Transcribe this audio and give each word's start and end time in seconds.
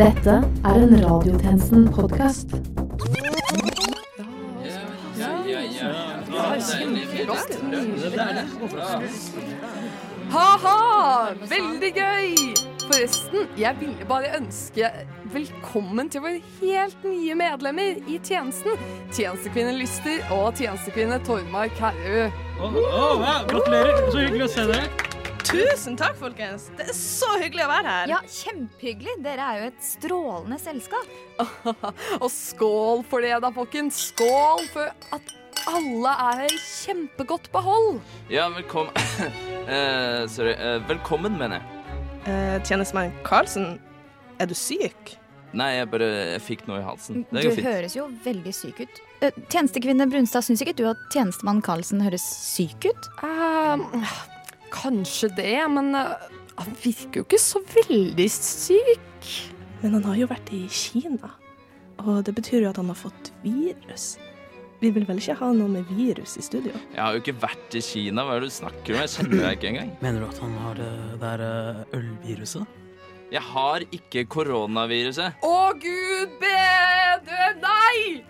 Dette 0.00 0.30
er 0.64 0.74
en 0.74 0.94
Radiotjenesten-podkast. 1.04 2.48
Ha-ha! 10.30 11.34
Veldig 11.50 11.90
gøy! 11.98 12.32
Forresten, 12.86 13.44
jeg 13.58 13.76
ville 13.80 14.08
bare 14.08 14.32
ønske 14.38 14.88
velkommen 15.34 16.08
til 16.08 16.24
våre 16.24 16.40
helt 16.62 17.04
nye 17.04 17.36
medlemmer 17.42 18.00
i 18.08 18.16
tjenesten. 18.24 18.80
Tjenestekvinne 19.12 19.76
Lyster 19.82 20.24
og 20.32 20.54
tjenestekvinne 20.56 21.20
Tormar 21.28 21.68
Kærø. 21.76 22.30
gratulerer. 23.52 24.04
Så 24.08 24.18
hyggelig 24.24 24.48
å 24.48 24.52
se 24.56 24.68
dere. 24.72 25.09
Tusen 25.46 25.96
takk, 25.98 26.16
folkens. 26.20 26.68
Det 26.76 26.86
er 26.90 26.96
så 26.96 27.30
hyggelig 27.40 27.64
å 27.64 27.70
være 27.70 27.92
her. 27.94 28.10
Ja, 28.12 28.18
kjempehyggelig. 28.28 29.14
Dere 29.24 29.46
er 29.46 29.60
jo 29.62 29.68
et 29.70 29.82
strålende 29.84 30.58
selskap. 30.60 31.08
Og 32.22 32.28
skål 32.34 33.04
for 33.10 33.24
det, 33.24 33.32
da, 33.42 33.50
folkens. 33.54 33.98
Skål 34.10 34.66
for 34.74 34.90
at 35.16 35.32
alle 35.70 36.12
er 36.30 36.44
i 36.48 36.58
kjempegodt 36.60 37.50
behold. 37.54 37.98
Ja, 38.32 38.46
velkommen 38.54 38.92
uh, 39.68 40.24
Sorry. 40.30 40.54
Uh, 40.56 40.78
velkommen, 40.88 41.36
mener 41.40 41.60
jeg. 41.60 41.96
Uh, 42.28 42.56
tjenestemann 42.68 43.12
Karlsen, 43.26 43.74
er 44.40 44.48
du 44.50 44.54
syk? 44.56 45.16
Nei, 45.56 45.72
jeg 45.80 45.88
bare 45.90 46.06
jeg 46.36 46.42
fikk 46.46 46.66
noe 46.68 46.78
i 46.78 46.84
halsen. 46.86 47.24
Det 47.32 47.42
Du 47.42 47.48
fint. 47.56 47.64
høres 47.66 47.96
jo 47.96 48.04
veldig 48.22 48.52
syk 48.54 48.84
ut. 48.84 49.00
Eh, 49.24 49.34
Tjenestekvinne 49.50 50.06
Brunstad, 50.06 50.44
syns 50.46 50.60
ikke 50.62 50.76
du 50.78 50.84
at 50.86 51.00
tjenestemann 51.10 51.58
Karlsen 51.66 52.04
høres 52.04 52.22
syk 52.22 52.86
ut? 52.86 53.08
Eh, 53.26 53.82
kanskje 54.74 55.30
det, 55.36 55.58
men 55.72 55.94
eh, 55.98 56.26
han 56.60 56.74
virker 56.82 57.22
jo 57.22 57.26
ikke 57.28 57.40
så 57.42 57.62
veldig 57.74 58.28
syk. 58.34 59.30
Men 59.80 59.96
han 59.96 60.08
har 60.10 60.18
jo 60.20 60.28
vært 60.28 60.50
i 60.52 60.64
Kina, 60.68 61.30
og 62.02 62.24
det 62.26 62.34
betyr 62.36 62.66
jo 62.66 62.72
at 62.72 62.80
han 62.80 62.90
har 62.92 62.98
fått 63.00 63.30
virus. 63.44 64.18
Vi 64.80 64.88
vil 64.96 65.04
vel 65.08 65.20
ikke 65.20 65.36
ha 65.36 65.50
noe 65.52 65.68
med 65.68 65.88
virus 65.92 66.38
i 66.40 66.42
studio? 66.44 66.72
Jeg 66.94 67.00
har 67.00 67.16
jo 67.16 67.20
ikke 67.20 67.36
vært 67.42 67.74
i 67.76 67.82
Kina. 67.84 68.24
Hva 68.24 68.38
er 68.38 68.44
det 68.44 68.48
du 68.48 68.54
snakker 68.56 68.94
om? 68.94 69.00
Jeg 69.02 69.12
kjenner 69.12 69.42
deg 69.44 69.58
ikke 69.58 69.70
engang. 69.74 69.90
Mener 70.00 70.24
du 70.24 70.28
at 70.30 70.40
han 70.40 70.54
har 70.64 70.80
det 70.80 70.92
der 71.20 71.44
eh, 71.46 71.98
ølviruset? 72.00 72.76
Jeg 73.30 73.44
har 73.46 73.84
ikke 73.94 74.24
koronaviruset. 74.32 75.44
Å, 75.46 75.56
gud 75.80 76.32
bedre! 76.40 77.50
Nei! 77.62 78.24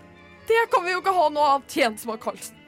Det 0.51 0.65
kan 0.73 0.83
vi 0.85 0.93
jo 0.93 0.99
ikke 1.01 1.15
ha 1.15 1.29
noe 1.33 1.53
av, 1.55 1.63
tjenestemann 1.71 2.19
Karlsen. 2.21 2.60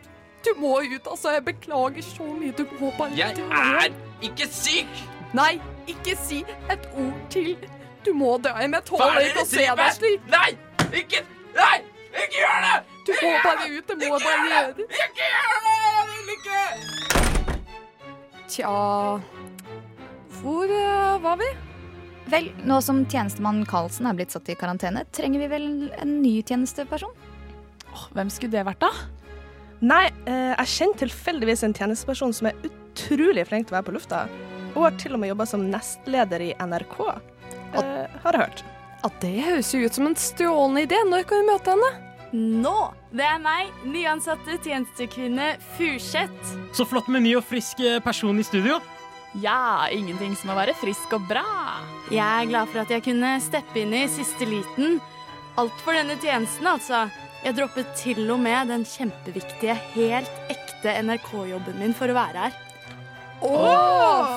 Du 0.43 0.51
må 0.59 0.73
ut, 0.81 1.07
altså. 1.07 1.31
Jeg 1.37 1.45
beklager 1.45 2.03
så 2.05 2.27
mye. 2.27 2.51
Du 2.57 2.65
må 2.79 2.91
bare 2.97 3.11
Jeg 3.17 3.35
dra. 3.37 3.63
er 3.85 3.93
ikke 4.21 4.47
syk! 4.51 5.03
Nei, 5.33 5.61
ikke 5.89 6.15
si 6.19 6.43
et 6.69 6.89
ord 6.93 7.15
til. 7.33 7.55
Du 8.05 8.13
må 8.13 8.35
dra 8.43 8.59
hjem. 8.61 8.75
Jeg 8.77 8.85
tåler 8.89 9.21
er 9.21 9.29
ikke 9.31 9.45
å 9.45 9.49
se 9.49 9.65
deg 9.79 9.95
slik. 9.97 10.29
Nei! 10.33 10.51
Ikke 10.93 11.23
Nei! 11.55 11.77
Ikke 12.13 12.37
gjør 12.41 12.59
det! 12.65 12.77
Du 13.07 13.11
må 13.21 13.31
bare 13.43 13.69
ut. 13.71 13.87
Det 13.89 14.09
må 14.09 14.19
bare 14.21 14.47
gjøre 14.49 14.73
det. 14.77 14.87
Ikke 15.05 15.29
gjør 15.31 15.57
det! 15.65 15.77
Jeg 15.89 16.05
vil 16.11 16.33
ikke! 16.37 16.61
Tja 18.53 18.73
Hvor 20.41 20.69
uh, 20.69 21.23
var 21.23 21.39
vi? 21.41 21.49
Vel, 22.29 22.51
nå 22.67 22.77
som 22.85 23.01
tjenestemann 23.09 23.63
Karlsen 23.69 24.07
er 24.09 24.15
blitt 24.17 24.33
satt 24.33 24.47
i 24.49 24.55
karantene, 24.57 25.03
trenger 25.15 25.41
vi 25.43 25.49
vel 25.51 25.65
en 26.01 26.13
ny 26.21 26.37
tjenesteperson? 26.45 27.11
Hvem 28.15 28.29
skulle 28.33 28.53
det 28.55 28.63
vært, 28.65 28.81
da? 28.85 28.91
Nei, 29.83 30.05
eh, 30.29 30.53
jeg 30.53 30.71
kjenner 30.77 30.99
tilfeldigvis 31.01 31.65
en 31.67 31.73
tjenesteperson 31.75 32.33
som 32.35 32.47
er 32.47 32.59
utrolig 32.63 33.43
flink 33.49 33.67
til 33.67 33.75
å 33.75 33.79
være 33.81 33.89
på 33.89 33.95
lufta, 33.97 34.21
og 34.73 34.85
har 34.85 34.95
til 35.01 35.17
og 35.17 35.19
med 35.23 35.33
jobba 35.33 35.47
som 35.49 35.65
nestleder 35.71 36.45
i 36.45 36.53
NRK. 36.55 36.95
Eh, 37.73 38.07
har 38.23 38.37
jeg 38.37 38.45
hørt. 38.45 38.63
Ja, 39.03 39.09
Det 39.19 39.33
høres 39.43 39.73
jo 39.73 39.83
ut 39.83 39.93
som 39.93 40.07
en 40.07 40.15
strålende 40.15 40.85
idé. 40.87 41.01
Når 41.03 41.27
kan 41.27 41.41
vi 41.41 41.51
møte 41.51 41.75
henne? 41.75 41.91
Nå! 42.33 42.93
Det 43.11 43.25
er 43.27 43.41
meg, 43.43 43.73
nyansatte 43.85 44.55
tjenestekvinne 44.63 45.57
Furseth. 45.75 46.53
Så 46.73 46.87
flott 46.87 47.09
med 47.11 47.25
ny 47.27 47.35
og 47.37 47.43
frisk 47.45 47.83
eh, 47.83 47.99
person 47.99 48.39
i 48.39 48.45
studio. 48.47 48.79
Ja, 49.41 49.89
ingenting 49.91 50.37
som 50.37 50.53
å 50.53 50.55
være 50.57 50.77
frisk 50.77 51.11
og 51.17 51.27
bra. 51.27 51.43
Jeg 52.13 52.23
er 52.23 52.47
glad 52.47 52.71
for 52.71 52.85
at 52.85 52.93
jeg 52.93 53.03
kunne 53.03 53.35
steppe 53.43 53.81
inn 53.83 53.93
i 53.97 54.07
siste 54.07 54.47
liten. 54.47 55.01
Alt 55.59 55.75
for 55.83 55.93
denne 55.97 56.15
tjenesten, 56.21 56.69
altså. 56.69 57.03
Jeg 57.43 57.57
droppet 57.57 57.89
til 57.99 58.29
og 58.31 58.37
med 58.39 58.69
den 58.71 58.85
kjempeviktige, 58.87 59.73
helt 59.97 60.51
ekte 60.53 60.93
NRK-jobben 61.03 61.75
min 61.75 61.95
for 61.95 62.07
å 62.07 62.15
være 62.15 62.45
her. 62.45 62.53
Å, 63.43 63.49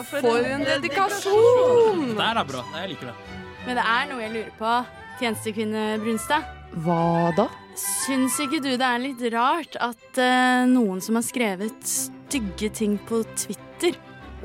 for 0.08 0.24
for 0.24 0.48
en 0.50 0.64
dedikasjon! 0.66 2.00
Det 2.16 2.24
er 2.26 2.40
bra. 2.48 2.64
Jeg 2.80 2.90
liker 2.96 3.12
det. 3.12 3.36
Men 3.66 3.78
det 3.78 3.84
er 3.92 4.08
noe 4.10 4.24
jeg 4.24 4.32
lurer 4.34 4.50
på, 4.58 4.72
tjenestekvinne 5.20 5.84
Brunstad. 6.02 6.48
Hva 6.82 7.30
da? 7.38 7.46
Syns 7.78 8.40
ikke 8.42 8.58
du 8.64 8.72
det 8.72 8.88
er 8.88 9.04
litt 9.04 9.22
rart 9.36 9.78
at 9.78 10.18
uh, 10.18 10.66
noen 10.66 10.98
som 11.04 11.20
har 11.20 11.26
skrevet 11.28 11.86
stygge 11.86 12.72
ting 12.74 12.96
på 13.06 13.22
Twitter 13.36 13.94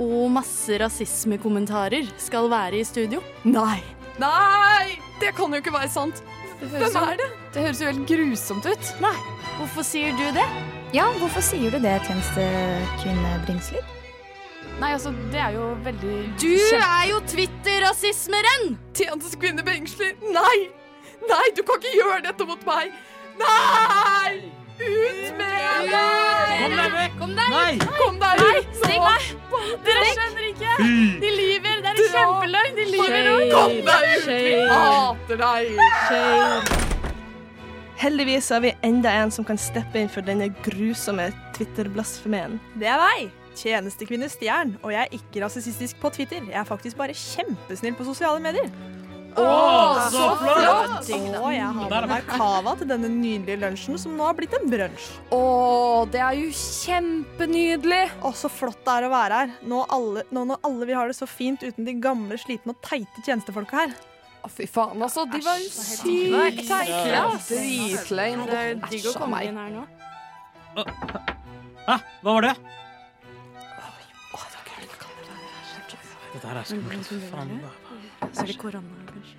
og 0.02 0.30
masse 0.38 0.78
rasismekommentarer, 0.82 2.14
skal 2.22 2.50
være 2.52 2.78
i 2.78 2.86
studio? 2.86 3.26
Nei. 3.50 3.80
Nei! 4.22 5.00
Det 5.22 5.34
kan 5.38 5.50
jo 5.50 5.62
ikke 5.62 5.74
være 5.74 5.90
sant. 5.94 6.22
Hvem 6.62 6.98
er 7.02 7.18
det? 7.18 7.30
Det 7.54 7.64
høres 7.66 7.82
jo 7.82 7.88
helt 7.90 8.04
grusomt 8.10 8.68
ut. 8.70 8.92
Nei, 9.02 9.16
hvorfor 9.58 9.86
sier 9.86 10.14
du 10.18 10.28
det? 10.36 10.46
Ja, 10.94 11.08
hvorfor 11.18 11.44
sier 11.46 11.74
du 11.74 11.80
det, 11.82 11.96
tjenestekvinne 12.06 13.34
Bringsli? 13.48 13.82
Nei, 14.82 14.92
altså, 14.96 15.12
det 15.34 15.40
er 15.42 15.56
jo 15.56 15.66
veldig 15.86 16.14
Du 16.42 16.48
er 16.78 17.04
jo 17.10 17.20
Twitter-rasismeren! 17.30 18.78
Tjenestekvinne 18.98 19.66
Bengsli. 19.66 20.14
Nei! 20.34 20.58
Nei, 21.30 21.44
du 21.58 21.62
kan 21.68 21.78
ikke 21.78 21.94
gjøre 22.00 22.24
dette 22.26 22.48
mot 22.50 22.66
meg! 22.66 22.96
Nei! 23.42 24.32
Ut 24.82 25.38
med 25.38 25.92
deg! 25.92 26.64
Kom 26.64 26.74
deg 26.74 26.96
vekk! 26.98 27.20
Kom 27.20 27.36
deg! 27.38 27.54
Nei! 27.54 27.74
Kom 28.00 28.18
deg 28.24 28.42
Nei, 28.42 28.56
ut 28.58 28.80
stikk 28.82 29.04
meg! 29.06 29.22
Dere 29.86 30.08
skjønner 30.16 30.50
ikke! 30.50 30.74
De 31.22 31.36
lyver! 31.38 31.71
Det 31.82 31.90
er 31.90 31.98
en 31.98 32.12
kjempeløgn! 32.14 32.76
De 32.78 32.84
lyver 32.92 33.24
nå! 33.26 33.36
Kom 33.50 33.72
deg 33.88 34.04
ut! 34.14 34.28
Vi 34.30 34.54
hater 34.70 35.40
deg! 35.42 35.66
Heldigvis 38.02 38.50
har 38.54 38.62
vi 38.62 38.72
enda 38.86 39.14
en 39.22 39.34
som 39.34 39.46
kan 39.46 39.58
steppe 39.62 40.02
inn 40.02 40.10
for 40.10 40.26
denne 40.26 40.48
grusomme 40.66 41.28
Twitter-blasfemien. 41.58 42.60
Det 42.82 42.90
er 42.90 43.02
meg, 43.02 43.34
tjenestekvinne 43.58 44.30
Stjern, 44.30 44.76
og 44.82 44.94
jeg 44.94 45.02
er 45.04 45.18
ikke 45.18 45.44
rasistisk 45.46 45.98
på 46.02 46.14
Twitter. 46.14 46.42
Jeg 46.50 46.60
er 46.62 46.70
faktisk 46.70 47.02
bare 47.02 47.18
kjempesnill 47.18 47.98
på 47.98 48.06
sosiale 48.10 48.42
medier. 48.42 48.70
Å, 49.40 50.10
så 50.12 50.24
flott! 50.42 51.10
Og 51.40 51.50
jeg 51.54 51.68
har 51.78 51.90
med 51.94 52.08
meg 52.12 52.28
cava 52.28 52.74
til 52.80 52.90
denne 52.90 53.10
nydelige 53.12 53.62
lunsjen, 53.62 53.98
som 54.02 54.16
nå 54.18 54.26
har 54.28 54.36
blitt 54.38 54.54
en 54.58 54.68
brunsj. 54.72 55.08
Å, 55.36 55.42
det 56.12 56.22
er 56.24 56.38
jo 56.42 56.50
kjempenydelig. 56.58 58.02
Å, 58.28 58.34
så 58.36 58.52
flott 58.52 58.82
det 58.86 58.98
er 58.98 59.08
å 59.08 59.12
være 59.14 59.42
her. 59.42 59.54
Nå, 59.72 59.84
alle, 59.96 60.26
nå 60.36 60.46
når 60.52 60.64
alle 60.68 60.90
vil 60.90 61.00
ha 61.00 61.06
det 61.10 61.18
så 61.18 61.28
fint 61.30 61.64
uten 61.64 61.88
de 61.88 61.96
gamle, 62.04 62.40
slitne 62.42 62.76
og 62.76 62.82
teite 62.86 63.24
tjenestefolka 63.24 63.86
her. 63.86 63.96
Å, 64.42 64.50
fy 64.52 64.68
faen, 64.68 65.02
altså. 65.06 65.28
De 65.30 65.40
var 65.46 65.62
jo 65.62 65.70
sykt 65.72 66.64
teite. 66.68 67.08
Ja. 67.14 67.26
Dritlame. 67.48 68.48
Det 68.50 68.62
er 68.66 68.80
digg 68.90 69.10
å 69.12 69.16
komme 69.16 69.44
inn 69.48 69.60
her 69.62 69.72
nå. 69.76 69.86
Hæ? 71.88 71.98
Hva 72.24 72.36
var 72.40 72.50
det? 72.50 72.56
Dette 76.32 76.48
her 76.48 76.62
er 76.62 76.68
skummelt. 76.68 77.16
Faen. 77.32 77.81
Så 78.32 78.44
er 78.46 78.52
det 78.52 78.58
korona, 78.62 79.06
kanskje. 79.10 79.38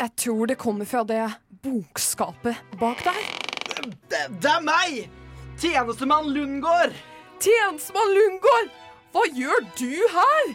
Jeg 0.00 0.12
tror 0.16 0.48
det 0.48 0.56
kommer 0.60 0.88
fra 0.88 1.02
det 1.04 1.20
bokskapet 1.62 2.56
bak 2.80 3.02
der. 3.04 3.18
Det, 4.08 4.22
det 4.40 4.50
er 4.50 4.62
meg! 4.64 5.02
Tjenestemann 5.60 6.30
Lundgaard. 6.32 6.94
Tjenestemann 7.40 8.14
Lundgaard! 8.16 8.70
Hva 9.12 9.26
gjør 9.36 9.64
du 9.76 9.90
her? 10.14 10.52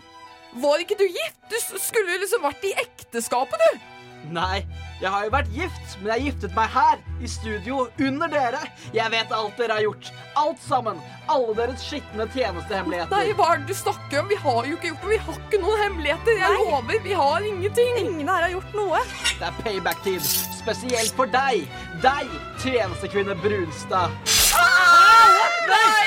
Var 0.63 0.81
ikke 0.81 0.97
du 0.97 1.05
gift? 1.05 1.38
Du 1.51 1.57
skulle 1.61 2.17
liksom 2.22 2.41
vært 2.45 2.66
i 2.66 2.73
ekteskapet, 2.81 3.61
du. 3.61 3.85
Nei, 4.33 4.66
jeg 5.01 5.11
har 5.11 5.25
jo 5.27 5.31
vært 5.33 5.49
gift, 5.53 5.97
men 6.01 6.11
jeg 6.13 6.23
giftet 6.29 6.55
meg 6.55 6.69
her, 6.73 7.01
i 7.22 7.27
studio, 7.29 7.85
under 8.01 8.31
dere. 8.31 8.61
Jeg 8.95 9.11
vet 9.13 9.33
alt 9.35 9.57
dere 9.59 9.77
har 9.77 9.83
gjort. 9.85 10.09
Alt 10.39 10.61
sammen. 10.63 10.99
Alle 11.31 11.55
deres 11.57 11.83
skitne 11.85 12.25
tjenestehemmeligheter. 12.33 13.13
Nei, 13.13 13.35
hva 13.37 13.51
er 13.53 13.61
det 13.61 13.69
du 13.72 13.77
snakker 13.77 14.22
om? 14.23 14.29
Vi 14.31 14.39
har 14.41 14.69
jo 14.69 14.77
ikke 14.77 14.91
gjort 14.91 15.05
noe. 15.05 15.13
Vi 15.13 15.22
har 15.27 15.39
ikke 15.45 15.61
noen 15.61 15.83
hemmeligheter. 15.83 16.39
Jeg 16.41 16.59
lover, 16.59 16.99
vi 17.05 17.16
har 17.22 17.47
ingenting. 17.51 17.97
Ingen 18.01 18.31
her 18.33 18.47
har 18.47 18.53
gjort 18.55 18.77
noe. 18.77 19.01
Det 19.29 19.49
er 19.49 19.59
payback-tid. 19.61 20.29
Spesielt 20.59 21.13
for 21.17 21.29
deg. 21.33 21.66
Deg, 22.03 22.35
tjenestekvinne 22.63 23.37
Brunstad. 23.43 24.13
Nei! 24.55 25.45
Nei! 25.69 26.05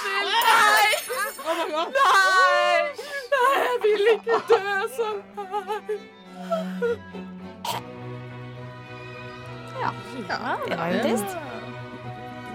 Snill! 0.00 0.30
Nei! 0.46 0.88
Nei! 1.96 2.80
Nei, 3.30 3.52
jeg 3.64 3.76
vil 3.84 4.08
ikke 4.16 4.40
dø 4.50 4.80
sånn 4.96 5.20
her. 5.36 6.19
Ja, 9.80 9.90
det 10.68 10.76
var 10.76 10.88
jo 10.92 10.98
trist. 11.04 11.36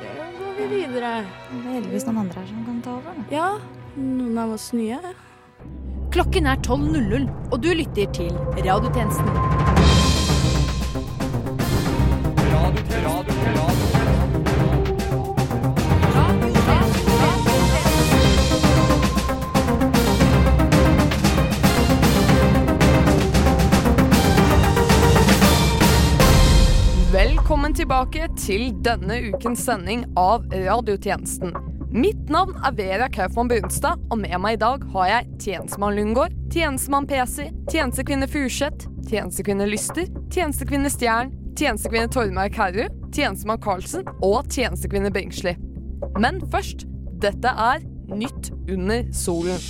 Da 0.02 0.28
går 0.38 0.52
vi 0.58 0.66
videre. 0.72 1.12
Det 1.52 1.62
er 1.62 1.74
heldigvis 1.80 2.06
noen 2.08 2.22
andre 2.26 2.42
her 2.42 2.50
som 2.52 2.66
kan 2.68 2.82
ta 2.86 2.98
over. 3.00 3.22
Ja, 3.34 3.50
noen 3.98 4.38
av 4.46 4.56
oss 4.56 4.72
nye. 4.78 5.00
Klokken 6.16 6.48
er 6.48 6.62
12.00, 6.64 7.30
og 7.52 7.58
du 7.64 7.72
lytter 7.76 8.12
til 8.16 8.32
Radiotjenesten. 8.56 9.28
Velkommen 12.96 13.35
tilbake 27.86 28.26
til 28.34 28.72
denne 28.82 29.20
ukens 29.30 29.62
sending 29.68 30.08
av 30.18 30.48
Radiotjenesten. 30.50 31.52
Mitt 31.94 32.32
navn 32.34 32.56
er 32.66 32.74
Vera 32.74 33.06
Kaufmann 33.14 33.52
Brunstad, 33.52 34.02
og 34.10 34.18
med 34.24 34.34
meg 34.42 34.58
i 34.58 34.62
dag 34.64 34.82
har 34.96 35.12
jeg 35.12 35.28
tjenestemann 35.44 35.94
Lundgaard, 35.94 36.34
tjenestemann 36.50 37.06
PC, 37.06 37.52
tjenestekvinne 37.70 38.26
Furseth, 38.32 38.90
tjenestekvinne 39.06 39.70
Lyster, 39.70 40.10
tjenestekvinne 40.34 40.90
Stjern, 40.90 41.30
tjenestekvinne 41.60 42.10
Tormark 42.10 42.58
Herru, 42.58 42.90
tjenestemann 43.14 43.62
Karlsen 43.62 44.10
og 44.18 44.50
tjenestekvinne 44.50 45.14
Bringsli. 45.14 45.54
Men 46.18 46.42
først, 46.50 46.88
dette 47.22 47.54
er 47.54 47.86
Nytt 48.10 48.52
under 48.70 49.06
solen. 49.18 49.62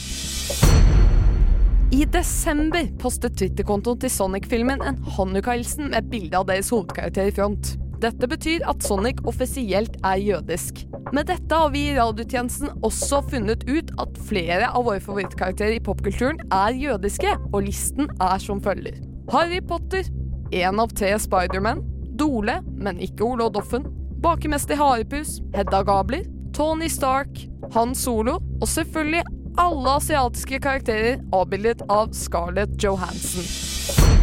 I 1.95 2.03
desember 2.11 2.87
postet 2.99 3.35
Twitter-kontoen 3.39 3.99
til 4.03 4.11
Sonic-filmen 4.11 4.83
en 4.83 4.97
Hanukka-hilsen 5.15 5.91
med 5.91 6.07
bilde 6.11 6.39
av 6.39 6.47
deres 6.49 6.71
hovedkarakter 6.71 7.31
i 7.31 7.35
front. 7.35 7.75
Dette 8.05 8.27
betyr 8.29 8.61
at 8.69 8.83
Sonic 8.85 9.23
offisielt 9.25 9.95
er 10.05 10.19
jødisk. 10.21 10.83
Med 11.15 11.25
dette 11.25 11.57
har 11.57 11.71
vi 11.73 11.87
i 11.89 11.95
radiotjenesten 11.97 12.83
også 12.85 13.23
funnet 13.31 13.63
ut 13.65 13.89
at 14.01 14.19
flere 14.27 14.67
av 14.69 14.85
våre 14.85 15.01
favorittkarakterer 15.01 15.79
i 15.79 15.81
popkulturen 15.81 16.37
er 16.53 16.77
jødiske, 16.77 17.33
og 17.49 17.65
listen 17.65 18.11
er 18.21 18.37
som 18.43 18.61
følger. 18.61 18.99
Harry 19.33 19.57
Potter, 19.65 20.05
én 20.53 20.81
av 20.81 20.93
tre 20.93 21.15
Spiderman, 21.21 21.81
Dole, 22.15 22.59
men 22.77 23.01
ikke 23.01 23.25
Ole 23.25 23.49
Doffen, 23.49 23.87
bakemester 24.21 24.77
Harepus, 24.77 25.39
Hedda 25.55 25.81
Gabler, 25.87 26.27
Tony 26.53 26.91
Stark, 26.91 27.41
Han 27.73 27.95
Solo 27.97 28.37
og 28.61 28.69
selvfølgelig 28.69 29.25
alle 29.57 29.97
asiatiske 29.97 30.61
karakterer 30.61 31.23
avbildet 31.33 31.81
av 31.89 32.13
Scarlett 32.13 32.77
Johansson. 32.83 34.14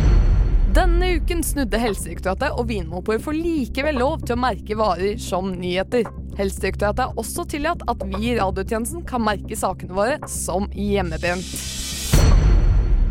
Denne 0.73 1.19
uken 1.19 1.43
snudde 1.45 1.77
Helsedirektoratet, 1.77 2.55
og 2.57 2.71
Vinmonopolet 2.71 3.21
får 3.21 3.37
likevel 3.37 3.99
lov 4.01 4.23
til 4.23 4.39
å 4.39 4.41
merke 4.41 4.77
varer 4.81 5.19
som 5.21 5.51
nyheter. 5.53 6.07
Helsedirektoratet 6.39 7.03
har 7.11 7.21
også 7.21 7.45
tillatt 7.53 7.85
at 7.93 8.01
vi 8.09 8.31
i 8.31 8.39
radiotjenesten 8.39 9.03
kan 9.05 9.21
merke 9.21 9.59
sakene 9.59 9.93
våre 9.93 10.17
som 10.33 10.71
hjemmebrent. 10.73 11.51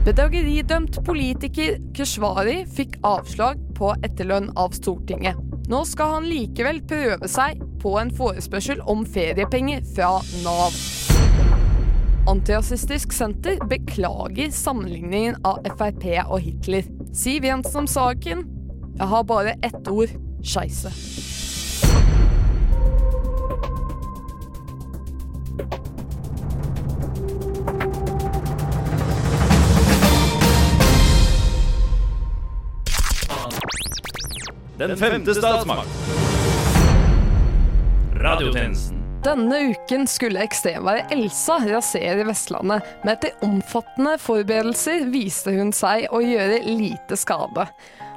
Bedrageridømt 0.08 0.98
politiker 1.06 1.78
Keshvari 1.94 2.64
fikk 2.66 2.98
avslag 3.06 3.62
på 3.78 3.94
etterlønn 4.10 4.50
av 4.58 4.74
Stortinget. 4.74 5.38
Nå 5.70 5.84
skal 5.86 6.16
han 6.16 6.26
likevel 6.32 6.82
prøve 6.90 7.30
seg 7.30 7.62
på 7.86 7.94
en 8.02 8.10
forespørsel 8.18 8.82
om 8.90 9.06
feriepenger 9.06 9.86
fra 9.94 10.16
Nav. 10.42 11.11
Antirasistisk 12.28 13.14
Senter 13.14 13.68
beklager 13.68 14.52
sammenligningen 14.52 15.36
av 15.44 15.58
Frp 15.78 16.04
og 16.28 16.40
Hitler. 16.40 16.84
Siv 17.14 17.46
Jensen 17.46 17.82
om 17.82 17.88
saken. 17.88 18.46
Jeg 19.00 19.08
har 19.08 19.24
bare 19.24 19.56
ett 19.66 19.88
ord 19.90 20.14
skeise. 20.46 20.94
Den 34.78 34.98
femte 34.98 35.34
statsmakt. 35.34 35.90
Radiotjenesten. 38.16 39.01
Denne 39.22 39.60
uken 39.70 40.08
skulle 40.10 40.42
ekstremværet 40.42 41.12
Elsa 41.14 41.60
rasere 41.62 42.24
Vestlandet, 42.26 42.88
men 43.04 43.12
etter 43.14 43.36
omfattende 43.46 44.16
forberedelser 44.18 45.04
viste 45.14 45.54
hun 45.54 45.70
seg 45.78 46.08
å 46.10 46.24
gjøre 46.26 46.64
lite 46.66 47.18
skade. 47.22 47.68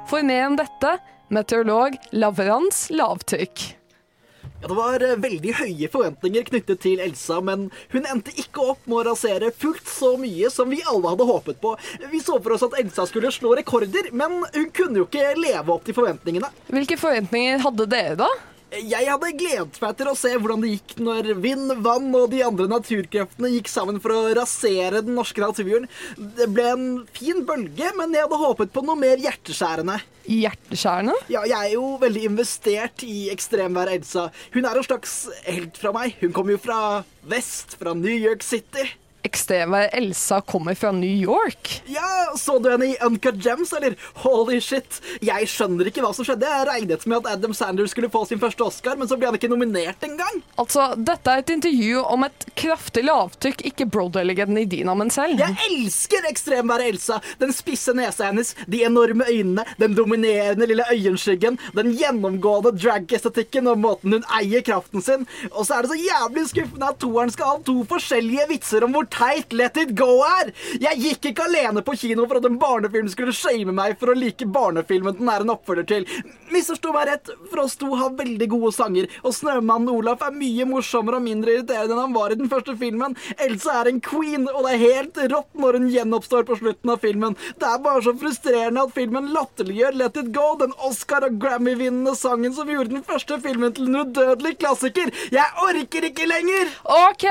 For 0.09 0.25
mer 0.25 0.47
om 0.47 0.55
dette, 0.57 0.95
meteorolog 1.29 1.99
Lavrans 2.17 2.87
lavtrykk. 2.89 3.67
Ja, 4.63 4.71
Det 4.71 4.79
var 4.79 5.05
eh, 5.05 5.13
veldig 5.27 5.53
høye 5.59 5.91
forventninger 5.93 6.47
knyttet 6.49 6.81
til 6.87 7.05
Elsa, 7.05 7.37
men 7.37 7.67
hun 7.93 8.09
endte 8.09 8.33
ikke 8.33 8.65
opp 8.73 8.89
med 8.89 9.03
å 9.03 9.05
rasere 9.11 9.53
fullt 9.53 9.85
så 9.85 10.15
mye 10.17 10.49
som 10.49 10.73
vi 10.73 10.81
alle 10.89 11.13
hadde 11.13 11.29
håpet 11.29 11.61
på. 11.61 11.75
Vi 12.15 12.23
så 12.25 12.39
for 12.39 12.57
oss 12.57 12.65
at 12.65 12.81
Elsa 12.81 13.05
skulle 13.05 13.29
slå 13.35 13.53
rekorder, 13.61 14.09
men 14.09 14.41
hun 14.41 14.67
kunne 14.73 15.03
jo 15.03 15.05
ikke 15.05 15.37
leve 15.37 15.69
opp 15.69 15.85
til 15.85 16.01
forventningene. 16.01 16.49
Hvilke 16.73 16.97
forventninger 16.97 17.61
hadde 17.67 17.89
dere, 17.93 18.17
da? 18.25 18.33
Jeg 18.75 19.07
hadde 19.07 19.29
gledet 19.39 19.77
meg 19.79 19.93
til 19.99 20.09
å 20.11 20.15
se 20.19 20.31
hvordan 20.35 20.63
det 20.63 20.73
gikk 20.73 20.95
når 21.05 21.29
vind, 21.43 21.71
vann 21.85 22.09
og 22.17 22.27
de 22.33 22.41
andre 22.43 22.67
naturkreftene 22.71 23.51
gikk 23.53 23.69
sammen 23.71 24.01
for 24.03 24.11
å 24.11 24.33
rasere 24.35 25.03
den 25.05 25.15
norske 25.15 25.43
naturen. 25.43 25.87
Det 26.15 26.49
ble 26.51 26.65
en 26.73 26.89
fin 27.15 27.43
bølge, 27.47 27.91
men 27.95 28.15
jeg 28.15 28.25
hadde 28.25 28.41
håpet 28.41 28.73
på 28.75 28.83
noe 28.85 28.99
mer 28.99 29.21
hjerteskjærende. 29.23 29.99
Hjerteskjærende? 30.25 31.15
Ja, 31.31 31.45
jeg 31.47 31.57
er 31.59 31.73
jo 31.77 31.95
veldig 32.01 32.25
investert 32.31 33.05
i 33.07 33.29
ekstremvær 33.33 33.93
Elsa. 33.93 34.27
Hun 34.55 34.67
er 34.67 34.81
en 34.81 34.87
slags 34.87 35.15
helt 35.45 35.79
fra 35.79 35.93
meg. 35.95 36.19
Hun 36.19 36.35
kommer 36.35 36.57
jo 36.57 36.63
fra 36.65 36.79
vest, 37.29 37.77
fra 37.79 37.95
New 37.95 38.13
York 38.13 38.43
City. 38.45 38.89
Ekstremværet 39.25 39.93
Elsa 39.97 40.37
kommer 40.45 40.75
fra 40.77 40.91
New 40.93 41.09
York? 41.23 41.81
Ja, 41.89 42.31
Så 42.37 42.59
du 42.59 42.69
henne 42.69 42.91
i 42.91 42.97
Uncut 43.05 43.39
Gems, 43.41 43.71
eller? 43.73 43.95
Holy 44.21 44.59
shit. 44.61 44.99
Jeg 45.23 45.47
skjønner 45.49 45.89
ikke 45.89 46.03
hva 46.03 46.11
som 46.13 46.27
skjedde. 46.27 46.45
Jeg 46.45 46.67
regnet 46.69 47.05
med 47.09 47.23
at 47.23 47.37
Adam 47.39 47.53
Sanders 47.57 47.93
skulle 47.95 48.09
få 48.13 48.25
sin 48.29 48.41
første 48.41 48.61
Oscar, 48.65 48.97
men 48.99 49.09
så 49.09 49.17
ble 49.17 49.29
han 49.31 49.37
ikke 49.39 49.49
nominert 49.49 50.03
engang. 50.05 50.41
Altså, 50.61 50.91
dette 50.97 51.31
er 51.31 51.41
et 51.41 51.53
intervju 51.55 52.03
om 52.03 52.25
et 52.27 52.45
kraftig 52.59 53.05
lavtrykk, 53.07 53.63
ikke 53.71 53.87
Broadway-legenden 53.95 54.61
i 54.61 54.67
Dinamen 54.69 55.09
selv. 55.13 55.41
Jeg 55.41 55.57
elsker 55.71 56.27
ekstremværet 56.29 56.91
Elsa. 56.93 57.17
Den 57.41 57.53
spisse 57.55 57.95
nesa 57.97 58.29
hennes, 58.29 58.53
de 58.69 58.83
enorme 58.85 59.25
øynene, 59.31 59.65
den 59.81 59.97
dominerende 59.97 60.69
lille 60.69 60.85
øyenskyggen, 60.91 61.57
den 61.77 61.93
gjennomgående 61.97 62.75
drag-estetikken 62.77 63.71
og 63.71 63.81
måten 63.81 64.19
hun 64.19 64.29
eier 64.37 64.61
kraften 64.65 65.01
sin. 65.05 65.25
Og 65.53 65.65
så 65.65 65.79
er 65.79 65.85
det 65.87 65.93
så 65.95 65.99
jævlig 66.03 66.45
skuffende 66.51 66.91
at 66.93 67.01
toeren 67.01 67.33
skal 67.33 67.55
ha 67.55 67.57
to 67.65 67.79
forskjellige 67.89 68.49
vitser 68.53 68.85
om 68.85 68.93
hvor 68.95 69.07
teit 69.15 69.53
Let 69.55 69.77
It 69.81 69.95
Go 69.97 70.19
er. 70.25 70.51
Jeg 70.81 71.01
gikk 71.01 71.31
ikke 71.31 71.47
alene 71.47 71.83
på 71.85 71.95
kino 71.99 72.27
for 72.27 72.39
at 72.39 72.47
en 72.49 72.59
barnefilm 72.61 73.09
skulle 73.11 73.35
shame 73.35 73.73
meg 73.75 73.97
for 73.99 74.11
å 74.11 74.17
like 74.17 74.45
barnefilmen 74.45 75.19
den 75.19 75.31
er 75.31 75.45
en 75.45 75.53
oppfølger 75.55 75.87
til. 75.89 76.07
Misforstå 76.53 76.91
meg 76.95 77.09
rett, 77.09 77.31
for 77.49 77.63
oss 77.65 77.75
to 77.79 77.89
har 77.97 78.13
veldig 78.17 78.47
gode 78.51 78.71
sanger, 78.75 79.07
og 79.23 79.33
Snømannen 79.35 79.91
Olaf 79.91 80.23
er 80.25 80.35
mye 80.35 80.67
morsommere 80.69 81.19
og 81.19 81.25
mindre 81.25 81.55
irriterende 81.55 81.95
enn 81.95 82.03
han 82.03 82.15
var 82.15 82.33
i 82.33 82.39
den 82.39 82.51
første 82.51 82.75
filmen. 82.79 83.15
Elsa 83.41 83.79
er 83.81 83.89
en 83.91 84.01
queen, 84.03 84.47
og 84.51 84.67
det 84.67 84.75
er 84.75 84.83
helt 84.83 85.19
rått 85.33 85.59
når 85.59 85.79
hun 85.79 85.89
gjenoppstår 85.93 86.45
på 86.47 86.59
slutten 86.59 86.93
av 86.93 87.01
filmen. 87.03 87.37
Det 87.59 87.69
er 87.69 87.81
bare 87.83 88.03
så 88.05 88.13
frustrerende 88.19 88.85
at 88.85 88.95
filmen 88.95 89.31
latterliggjør 89.35 89.99
Let 90.01 90.19
It 90.21 90.31
Go, 90.35 90.47
den 90.61 90.75
Oscar- 90.87 91.25
og 91.27 91.39
Grammy-vinnende 91.41 92.15
sangen 92.19 92.55
som 92.55 92.69
gjorde 92.71 92.93
den 92.93 93.05
første 93.05 93.39
filmen 93.43 93.73
til 93.75 93.89
en 93.89 94.01
udødelig 94.03 94.55
klassiker. 94.61 95.11
Jeg 95.33 95.65
orker 95.65 96.09
ikke 96.11 96.29
lenger! 96.29 96.71
OK, 96.95 97.25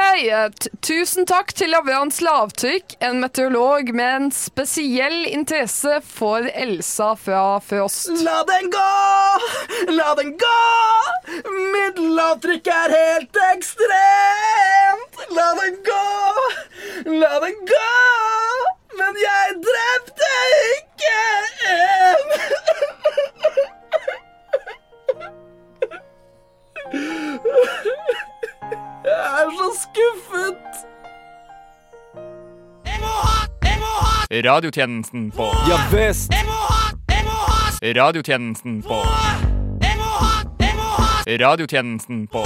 tusen 0.84 1.28
takk 1.28 1.54
til 1.56 1.73
Lavrans 1.74 2.20
lavtrykk, 2.20 2.92
en 3.02 3.16
meteorolog 3.20 3.88
med 3.98 4.16
en 4.16 4.28
spesiell 4.32 5.24
interesse 5.26 5.96
for 6.06 6.46
Elsa 6.54 7.16
fra 7.18 7.58
Frost. 7.66 8.12
La 8.22 8.44
den 8.46 8.70
gå! 8.70 8.92
La 9.96 10.14
den 10.14 10.30
gå! 10.38 10.60
Mitt 11.74 11.98
lavtrykk 11.98 12.70
er 12.76 12.94
helt 12.94 13.40
ekstremt! 13.48 15.18
La 15.34 15.48
den 15.58 15.74
gå! 15.90 16.06
La 17.10 17.42
den 17.42 17.58
gå! 17.72 17.90
Men 19.02 19.12
jeg 19.24 19.58
drepte 19.66 20.32
ikke 20.78 21.18
en! 21.74 22.26
Jeg 29.10 29.20
er 29.42 29.54
så 29.58 29.68
skuffet! 29.82 30.84
Radiotjenesten 34.44 35.30
på 35.30 35.44
Ja 35.68 35.78
visst! 35.92 36.32
Radiotjenesten 37.84 38.82
på 38.82 39.02
Radiotjenesten 41.26 42.26
på 42.26 42.44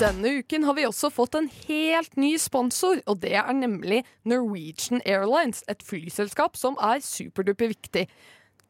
Denne 0.00 0.32
uken 0.38 0.64
har 0.64 0.74
vi 0.74 0.86
også 0.88 1.10
fått 1.14 1.36
en 1.38 1.50
helt 1.68 2.16
ny 2.16 2.32
sponsor, 2.40 2.98
og 3.06 3.20
det 3.22 3.34
er 3.38 3.52
nemlig 3.54 4.00
Norwegian 4.24 5.00
Airlines, 5.06 5.62
et 5.68 5.84
flyselskap 5.86 6.56
som 6.58 6.74
er 6.82 6.98
superduper 7.06 7.70
viktig. 7.70 8.08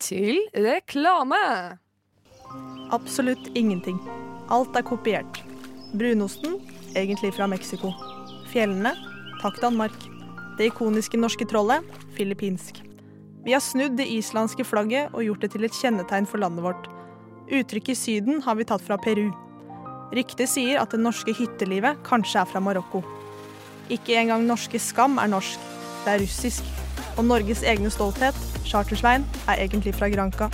Til 0.02 0.42
reklame! 0.52 1.40
Absolutt 2.92 3.48
ingenting. 3.54 3.96
Alt 4.50 4.76
er 4.76 4.84
kopiert. 4.84 5.40
Brunosten, 5.96 6.60
egentlig 6.96 7.32
fra 7.38 7.46
Mexico. 7.48 7.94
Fjellene, 8.52 8.92
Takk, 9.42 9.60
Danmark. 9.60 9.94
Det 10.58 10.68
ikoniske 10.70 11.18
norske 11.18 11.42
trollet 11.50 11.82
filippinsk. 12.14 12.76
Vi 13.42 13.52
har 13.52 13.62
snudd 13.64 13.96
det 13.98 14.06
islandske 14.06 14.62
flagget 14.62 15.10
og 15.10 15.24
gjort 15.26 15.42
det 15.42 15.48
til 15.54 15.66
et 15.66 15.74
kjennetegn 15.74 16.28
for 16.30 16.38
landet 16.38 16.62
vårt. 16.62 16.84
Uttrykket 17.50 17.98
Syden 17.98 18.38
har 18.44 18.54
vi 18.54 18.66
tatt 18.70 18.84
fra 18.86 19.00
Peru. 19.02 19.32
Ryktet 20.14 20.46
sier 20.52 20.78
at 20.78 20.94
det 20.94 21.00
norske 21.02 21.34
hyttelivet 21.34 21.98
kanskje 22.06 22.38
er 22.38 22.46
fra 22.52 22.62
Marokko. 22.62 23.00
Ikke 23.90 24.14
engang 24.20 24.46
norske 24.46 24.78
Skam 24.78 25.18
er 25.18 25.32
norsk, 25.32 25.58
det 26.04 26.12
er 26.12 26.22
russisk. 26.22 26.68
Og 27.18 27.26
Norges 27.26 27.64
egne 27.66 27.90
stolthet, 27.90 28.38
Chartersvein, 28.68 29.26
er 29.50 29.64
egentlig 29.64 29.96
fra 29.96 30.06
Granca. 30.12 30.52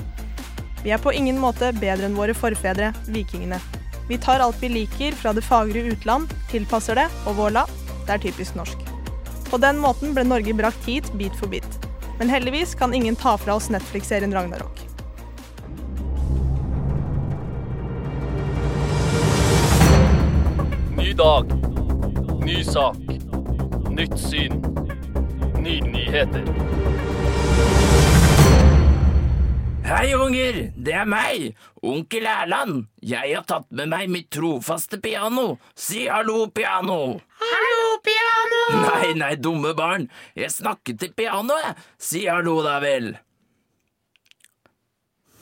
Vi 0.80 0.94
er 0.94 1.02
på 1.02 1.12
ingen 1.12 1.36
måte 1.42 1.74
bedre 1.76 2.08
enn 2.08 2.16
våre 2.16 2.32
forfedre, 2.34 2.94
vikingene. 3.12 3.60
Vi 4.08 4.16
tar 4.16 4.40
alt 4.40 4.56
vi 4.62 4.72
liker 4.72 5.12
fra 5.12 5.34
det 5.36 5.44
fagre 5.44 5.84
utland, 5.92 6.32
tilpasser 6.48 6.96
det, 6.96 7.06
og 7.28 7.36
voilà, 7.36 7.66
det 8.08 8.16
er 8.16 8.24
typisk 8.30 8.56
norsk. 8.56 8.80
På 9.50 9.60
den 9.60 9.80
måten 9.80 10.14
ble 10.16 10.24
Norge 10.24 10.54
brakt 10.56 10.88
hit 10.88 11.08
bit 11.20 11.36
for 11.36 11.52
bit. 11.52 11.68
Men 12.18 12.32
heldigvis 12.32 12.74
kan 12.74 12.94
ingen 12.94 13.16
ta 13.16 13.36
fra 13.38 13.54
oss 13.54 13.68
Netflix-serien 13.70 14.34
Ragnarok. 14.34 14.80
Ny 20.96 21.12
dag. 21.12 21.52
Ny 22.44 22.64
sak. 22.64 22.96
Nytt 23.90 24.18
syn. 24.18 24.64
Nye 25.60 25.80
nyheter. 25.84 26.48
Hei, 29.88 30.12
unger! 30.14 30.56
Det 30.76 30.92
er 30.92 31.06
meg, 31.08 31.54
onkel 31.80 32.26
Erland. 32.28 32.82
Jeg 33.00 33.32
har 33.32 33.46
tatt 33.48 33.70
med 33.72 33.88
meg 33.88 34.10
mitt 34.12 34.28
trofaste 34.36 35.00
piano. 35.00 35.54
Si 35.72 36.04
hallo, 36.12 36.42
piano! 36.52 36.98
Hallo, 37.40 37.77
piano! 38.04 38.60
Nei, 38.82 39.14
nei, 39.18 39.32
dumme 39.40 39.74
barn. 39.78 40.08
Jeg 40.38 40.52
snakket 40.54 41.00
til 41.02 41.14
pianoet. 41.16 41.80
Si 41.98 42.26
hallo, 42.26 42.60
da 42.66 42.78
vel. 42.84 43.12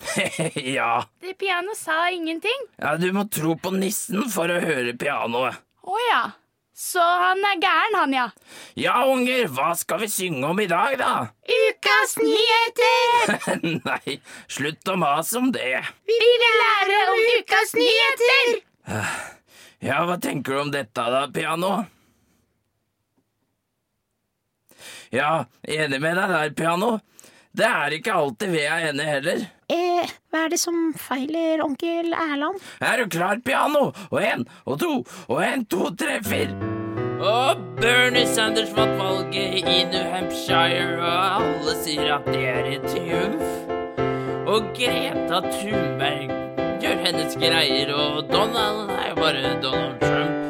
ja. 0.79 1.05
Det 1.21 1.37
pianoet 1.41 1.79
sa 1.79 2.07
ingenting. 2.13 2.67
ja, 2.79 2.97
du 2.97 3.09
må 3.13 3.27
tro 3.33 3.57
på 3.59 3.73
nissen 3.75 4.29
for 4.33 4.51
å 4.53 4.59
høre 4.63 4.97
pianoet. 4.99 5.63
Å 5.87 6.03
ja. 6.11 6.25
Så 6.77 7.01
han 7.01 7.41
er 7.41 7.57
gæren, 7.57 7.95
han, 7.97 8.13
ja. 8.13 8.25
Ja, 8.77 8.97
unger, 9.09 9.47
hva 9.49 9.71
skal 9.81 10.03
vi 10.03 10.11
synge 10.13 10.45
om 10.45 10.59
i 10.61 10.67
dag, 10.69 10.99
da? 11.01 11.13
Ukas 11.49 12.19
nyheter! 12.21 13.55
nei, 13.89 14.19
slutt 14.45 14.93
å 14.93 14.99
mase 15.01 15.41
om 15.41 15.49
det. 15.57 15.81
Vi 16.05 16.19
vil 16.21 16.61
lære 16.61 16.99
om 17.15 17.23
ukas 17.39 17.73
nyheter! 17.81 18.53
Ja, 19.87 20.03
hva 20.05 20.19
tenker 20.21 20.53
du 20.53 20.61
om 20.67 20.75
dette 20.75 21.09
da, 21.17 21.25
piano? 21.33 21.87
Ja, 25.15 25.45
enig 25.63 26.01
med 26.01 26.17
deg 26.19 26.33
der, 26.33 26.55
piano. 26.57 26.97
Det 27.57 27.65
er 27.65 27.95
ikke 27.97 28.13
alltid 28.13 28.51
vi 28.53 28.65
er 28.69 28.91
enige 28.91 29.09
heller. 29.09 29.45
Eh, 29.73 30.11
hva 30.31 30.45
er 30.45 30.53
det 30.53 30.59
som 30.61 30.91
feiler 31.01 31.63
onkel 31.65 32.13
Erland? 32.13 32.61
Er 32.85 33.01
du 33.01 33.09
klar, 33.11 33.41
piano? 33.45 33.93
Og 34.11 34.19
en, 34.21 34.45
og 34.67 34.79
to, 34.83 34.93
og 35.29 35.41
en, 35.43 35.65
to, 35.65 35.89
tre, 35.97 36.19
fire. 36.27 36.53
Og 37.17 37.63
Bernie 37.81 38.27
Sanders 38.29 38.75
vant 38.77 38.99
valget 39.01 39.65
i 39.65 39.79
New 39.89 40.05
Hampshire, 40.13 40.99
og 41.01 41.41
alle 41.41 41.77
sier 41.81 42.13
at 42.19 42.29
det 42.29 42.45
er 42.53 42.69
en 42.75 42.85
triumf. 42.93 43.77
Og 44.47 44.69
Greta 44.77 45.41
Thunberg 45.49 46.35
gjør 46.85 47.07
hennes 47.09 47.41
greier, 47.41 47.95
og 47.97 48.29
Donald 48.29 48.93
er 48.93 49.09
jo 49.15 49.23
bare 49.23 49.57
Donald 49.65 50.05
Trump. 50.05 50.46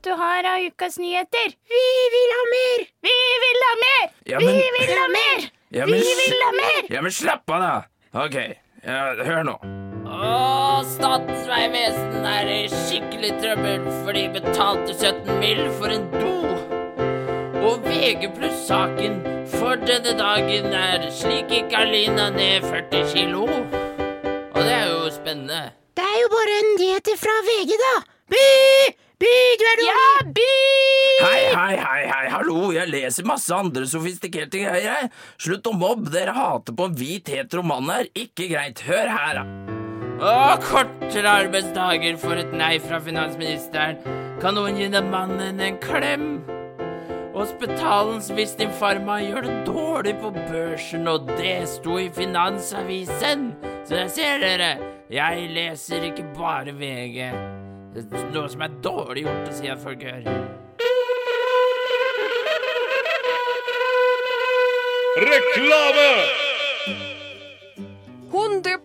Alt 0.00 0.16
du 0.16 0.22
har 0.22 0.44
av 0.44 0.60
ukas 0.64 0.96
nyheter? 0.98 1.48
Vi 1.68 1.86
vil 2.12 2.30
ha 2.36 2.44
mer! 2.50 2.84
Vi 3.04 3.16
vil 3.42 3.58
ha 3.66 3.72
mer! 3.80 4.06
Ja, 4.24 4.38
men- 4.40 4.56
Vi 4.56 4.70
vil 4.78 4.98
ha 4.98 5.08
mer! 5.08 5.50
Ja, 5.70 5.86
men, 5.86 6.00
Vi 6.00 6.14
vil 6.20 6.42
ha 6.44 6.52
mer! 6.52 6.86
Ja, 6.94 7.02
men 7.02 7.12
slapp 7.12 7.50
av, 7.50 7.60
da. 7.60 8.22
Ok, 8.24 8.34
ja, 8.84 9.14
hør 9.28 9.42
nå. 9.44 9.56
Å, 10.08 10.84
Statens 10.88 11.44
vegvesen 11.46 12.24
er 12.26 12.48
i 12.48 12.68
skikkelig 12.72 13.34
trøbbel, 13.42 13.84
for 14.04 14.12
de 14.16 14.24
betalte 14.38 14.94
17 14.96 15.38
mill. 15.38 15.68
for 15.78 15.88
en 15.92 16.08
do. 16.16 16.32
Og 17.68 17.84
VG 17.84 18.30
pluss-saken 18.38 19.20
for 19.58 19.76
denne 19.76 20.16
dagen 20.16 20.72
er 20.72 21.10
slik 21.10 21.48
gikk 21.52 21.76
Alina 21.76 22.30
ned 22.30 22.62
40 22.64 23.04
kilo. 23.12 23.44
Og 23.44 24.62
det 24.64 24.72
er 24.80 24.88
jo 24.88 25.10
spennende. 25.10 25.72
Det 25.94 26.04
er 26.08 26.18
jo 26.22 26.28
bare 26.32 26.58
nyheter 26.78 27.16
fra 27.20 27.36
VG, 27.50 27.76
da. 27.84 27.94
By! 28.30 28.99
By, 29.20 29.28
du 29.60 29.64
er 29.68 29.76
dum! 29.76 29.88
Ja, 29.90 30.32
by! 30.32 30.44
Hei, 31.20 31.40
hei, 31.52 31.74
hei, 31.76 32.04
hei, 32.08 32.28
hallo, 32.32 32.70
jeg 32.72 32.88
leser 32.88 33.26
masse 33.28 33.52
andre 33.52 33.84
sofistikerte 33.84 34.62
greier, 34.62 34.86
jeg. 34.86 35.10
Slutt 35.44 35.68
å 35.68 35.74
mobbe, 35.76 36.08
dere 36.14 36.32
hater 36.32 36.72
på 36.72 36.86
en 36.88 36.96
hvit 36.96 37.28
hetero 37.28 37.60
mann 37.66 37.92
her. 37.92 38.08
Ikke 38.16 38.48
greit, 38.48 38.80
hør 38.88 39.12
her, 39.12 39.42
da. 39.42 39.76
Å, 40.24 40.32
kortere 40.64 41.36
arbeidsdager 41.42 42.16
for 42.22 42.40
et 42.40 42.56
nei 42.56 42.78
fra 42.80 43.02
finansministeren. 43.04 44.00
Kan 44.40 44.56
noen 44.56 44.80
gi 44.80 44.88
den 44.88 45.12
mannen 45.12 45.60
en 45.68 45.76
klem? 45.84 46.26
Hospitalens 47.36 48.32
Vistin 48.32 48.72
Pharma 48.80 49.20
gjør 49.20 49.44
det 49.44 49.60
dårlig 49.68 50.16
på 50.24 50.32
børsen, 50.32 51.04
og 51.12 51.28
det 51.36 51.58
sto 51.68 52.00
i 52.00 52.08
Finansavisen. 52.08 53.50
Så 53.84 54.00
jeg 54.00 54.16
ser 54.16 54.44
dere, 54.48 54.74
jeg 55.12 55.50
leser 55.52 56.08
ikke 56.08 56.30
bare 56.40 56.72
VG. 56.72 57.59
Det 57.94 58.04
noe 58.30 58.46
som 58.48 58.62
er 58.62 58.74
dårlig 58.84 59.24
gjort 59.26 59.48
å 59.50 59.54
si 59.56 59.70
at 59.72 59.80
folk 59.82 60.04
gjør. 60.06 60.28
Reklame! 65.20 66.06
100 68.30 68.78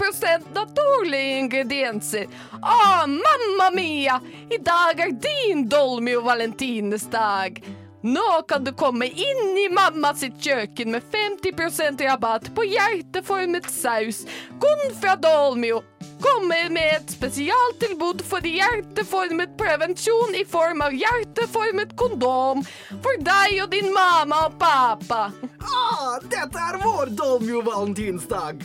naturlige 0.56 1.38
ingredienser. 1.40 2.26
Å, 2.62 3.06
mamma 3.06 3.70
mia! 3.76 4.18
I 4.50 4.58
dag 4.58 5.00
er 5.00 5.14
din 5.22 5.68
dolmio 5.70 6.26
valentines 6.26 7.06
dag. 7.14 7.62
Nå 8.06 8.42
kan 8.50 8.64
du 8.66 8.74
komme 8.74 9.06
inn 9.06 9.58
i 9.58 9.70
mamma 9.70 10.16
sitt 10.18 10.42
kjøkken 10.42 10.92
med 10.94 11.06
50% 11.14 12.02
rabatt 12.06 12.52
på 12.58 12.66
hjerteformet 12.70 13.70
saus. 13.70 14.26
Kun 14.62 14.84
fra 14.98 15.16
Dolmio. 15.18 15.84
Kommer 16.22 16.70
med 16.70 16.96
et 16.96 17.12
spesialtilbud 17.12 18.24
for 18.26 18.46
hjerteformet 18.48 19.58
prevensjon 19.60 20.36
i 20.40 20.46
form 20.48 20.82
av 20.86 20.96
hjerteformet 20.96 21.96
kondom. 22.00 22.64
For 23.04 23.20
deg 23.20 23.60
og 23.64 23.70
din 23.76 23.92
mamma 23.94 24.46
og 24.48 24.58
pappa. 24.62 25.28
Ah, 25.60 26.18
dette 26.24 26.68
er 26.70 26.80
vår 26.84 27.14
Dolmio 27.20 27.62
valentinsdag. 27.66 28.64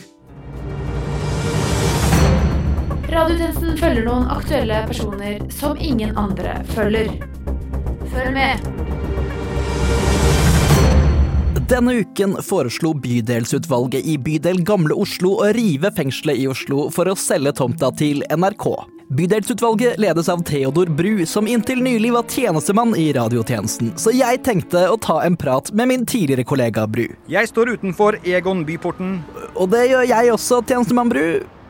Radiotjenesten 3.11 3.75
følger 3.75 4.05
noen 4.07 4.29
aktuelle 4.31 4.85
personer 4.87 5.41
som 5.51 5.75
ingen 5.75 6.15
andre 6.17 6.61
følger. 6.71 7.11
Følg 8.13 8.31
med. 8.37 8.80
Denne 11.71 11.93
uken 11.93 12.33
foreslo 12.43 12.89
bydelsutvalget 12.99 14.03
i 14.05 14.17
bydel 14.19 14.57
Gamle 14.67 14.91
Oslo 14.99 15.37
å 15.39 15.45
rive 15.55 15.87
fengselet 15.95 16.41
i 16.41 16.49
Oslo 16.51 16.89
for 16.91 17.07
å 17.07 17.13
selge 17.15 17.53
tomta 17.55 17.93
til 17.95 18.25
NRK. 18.27 18.65
Bydelsutvalget 19.15 19.95
ledes 20.03 20.27
av 20.33 20.43
Theodor 20.49 20.91
Bru, 20.91 21.23
som 21.23 21.47
inntil 21.47 21.79
nylig 21.85 22.11
var 22.11 22.27
tjenestemann 22.27 22.91
i 22.99 23.05
radiotjenesten, 23.15 23.93
så 23.95 24.11
jeg 24.11 24.43
tenkte 24.43 24.83
å 24.91 24.99
ta 24.99 25.21
en 25.23 25.39
prat 25.39 25.71
med 25.71 25.93
min 25.93 26.03
tidligere 26.03 26.43
kollega 26.51 26.83
Bru. 26.91 27.05
Jeg 27.31 27.53
står 27.53 27.77
utenfor 27.77 28.19
Egon 28.27 28.65
byporten. 28.67 29.21
Og 29.55 29.71
det 29.71 29.87
gjør 29.93 30.09
jeg 30.11 30.35
også, 30.35 30.59
tjenestemann 30.67 31.15
Bru. 31.15 31.25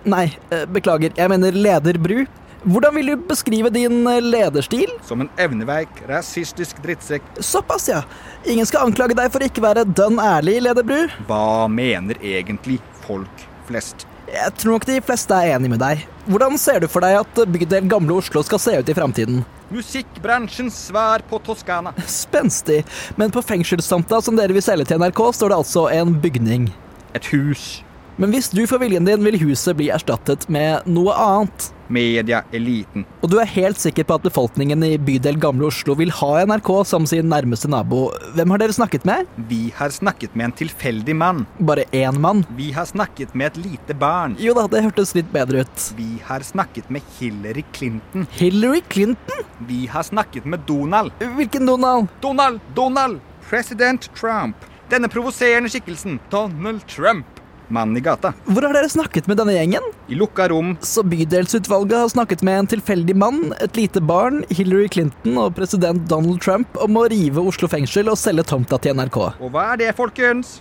Nei, 0.10 0.32
eh, 0.50 0.66
beklager, 0.66 1.14
jeg 1.14 1.30
mener 1.30 1.54
leder 1.54 2.02
Bru. 2.02 2.24
Hvordan 2.62 2.94
vil 2.94 3.08
du 3.10 3.16
beskrive 3.26 3.72
din 3.74 4.04
eh, 4.08 4.20
lederstil? 4.22 4.92
Som 5.08 5.24
en 5.24 5.30
evneveik, 5.42 6.04
rasistisk 6.10 6.78
drittsekk. 6.84 7.26
Såpass, 7.42 7.88
ja. 7.90 8.04
Ingen 8.46 8.70
skal 8.70 8.86
anklage 8.86 9.18
deg 9.18 9.32
for 9.34 9.42
ikke 9.42 9.64
være 9.64 9.88
dønn 9.90 10.22
ærlig, 10.22 10.60
lederbru. 10.68 11.08
Hva 11.26 11.66
mener 11.74 12.22
egentlig 12.22 12.78
folk 13.02 13.48
flest? 13.66 14.06
Jeg 14.30 14.54
tror 14.62 14.78
nok 14.78 14.86
de 14.88 15.00
fleste 15.04 15.36
er 15.36 15.56
enig 15.56 15.74
med 15.74 15.82
deg. 15.82 16.06
Hvordan 16.30 16.62
ser 16.62 16.84
du 16.84 16.88
for 16.88 17.02
deg 17.02 17.18
at 17.24 17.42
bydel 17.50 17.90
Gamle 17.90 18.22
Oslo 18.22 18.46
skal 18.46 18.62
se 18.62 18.78
ut 18.78 18.94
i 18.94 18.96
framtiden? 18.96 19.42
Musikkbransjens 19.74 20.78
svar 20.92 21.26
på 21.28 21.42
Toskana. 21.42 21.96
Spenstig. 22.22 22.84
Men 23.18 23.34
på 23.34 23.42
fengselstomta 23.42 24.22
som 24.22 24.38
dere 24.38 24.54
vil 24.54 24.64
selge 24.64 24.86
til 24.92 25.02
NRK, 25.02 25.32
står 25.34 25.50
det 25.50 25.64
altså 25.64 25.90
en 25.98 26.14
bygning. 26.22 26.70
Et 27.18 27.34
hus. 27.34 27.82
Men 28.20 28.34
hvis 28.34 28.50
du 28.52 28.66
får 28.68 28.82
viljen 28.84 29.08
din, 29.08 29.24
vil 29.24 29.40
huset 29.42 29.78
bli 29.80 29.90
erstattet 29.94 30.48
med 30.52 30.88
noe 30.90 31.14
annet. 31.16 31.70
Medieeliten. 31.92 33.04
Og 33.20 33.32
du 33.34 33.38
er 33.42 33.50
helt 33.52 33.80
sikker 33.82 34.06
på 34.08 34.16
at 34.16 34.24
befolkningen 34.24 34.84
i 34.88 34.94
bydel 35.02 35.40
Gamle 35.42 35.68
Oslo 35.68 35.96
vil 36.00 36.14
ha 36.22 36.30
NRK 36.48 36.70
som 36.88 37.08
sin 37.10 37.28
nærmeste 37.32 37.68
nabo. 37.72 38.06
Hvem 38.38 38.54
har 38.54 38.62
dere 38.62 38.76
snakket 38.76 39.08
med? 39.08 39.28
Vi 39.52 39.74
har 39.76 39.92
snakket 39.92 40.36
med 40.40 40.50
en 40.50 40.56
tilfeldig 40.64 41.16
mann. 41.20 41.44
Bare 41.60 41.84
én 41.92 42.20
mann? 42.24 42.46
Vi 42.56 42.72
har 42.76 42.88
snakket 42.88 43.36
med 43.36 43.52
et 43.52 43.60
lite 43.66 43.98
barn. 43.98 44.38
Jo 44.40 44.56
da, 44.56 44.68
det 44.72 44.86
hørtes 44.88 45.16
litt 45.18 45.32
bedre 45.36 45.66
ut. 45.66 45.88
Vi 46.00 46.14
har 46.28 46.48
snakket 46.48 46.88
med 46.90 47.04
Hillary 47.20 47.66
Clinton. 47.76 48.28
Hillary 48.40 48.84
Clinton? 48.88 49.44
Vi 49.68 49.86
har 49.92 50.08
snakket 50.08 50.48
med 50.48 50.64
Donald. 50.68 51.12
Hvilken 51.20 51.68
Donald? 51.68 52.08
Donald! 52.24 52.64
Donald! 52.76 53.20
President 53.50 54.08
Trump. 54.16 54.56
Denne 54.92 55.08
provoserende 55.12 55.70
skikkelsen. 55.72 56.20
Donald 56.32 56.88
Trump. 56.88 57.28
Mannen 57.72 57.98
i 57.98 58.04
gata. 58.04 58.34
Hvor 58.46 58.68
har 58.68 58.76
dere 58.76 58.90
snakket 58.92 59.30
med 59.32 59.40
denne 59.40 59.56
gjengen? 59.56 59.86
I 60.12 60.18
lukka 60.20 60.50
rom. 60.52 60.74
Så 60.86 61.04
bydelsutvalget 61.08 61.98
har 61.98 62.12
snakket 62.12 62.44
med 62.46 62.60
en 62.60 62.70
tilfeldig 62.76 63.16
mann, 63.18 63.40
et 63.64 63.80
lite 63.80 64.04
barn, 64.04 64.44
Hillary 64.52 64.90
Clinton 64.92 65.40
og 65.42 65.56
president 65.58 66.04
Donald 66.12 66.42
Trump 66.44 66.78
om 66.84 67.00
å 67.00 67.08
rive 67.12 67.44
Oslo 67.48 67.70
fengsel 67.72 68.12
og 68.12 68.20
selge 68.20 68.46
tomta 68.52 68.80
til 68.82 68.98
NRK. 69.00 69.18
Og 69.40 69.50
hva 69.56 69.72
er 69.74 69.82
det, 69.86 69.92
folkens? 69.98 70.60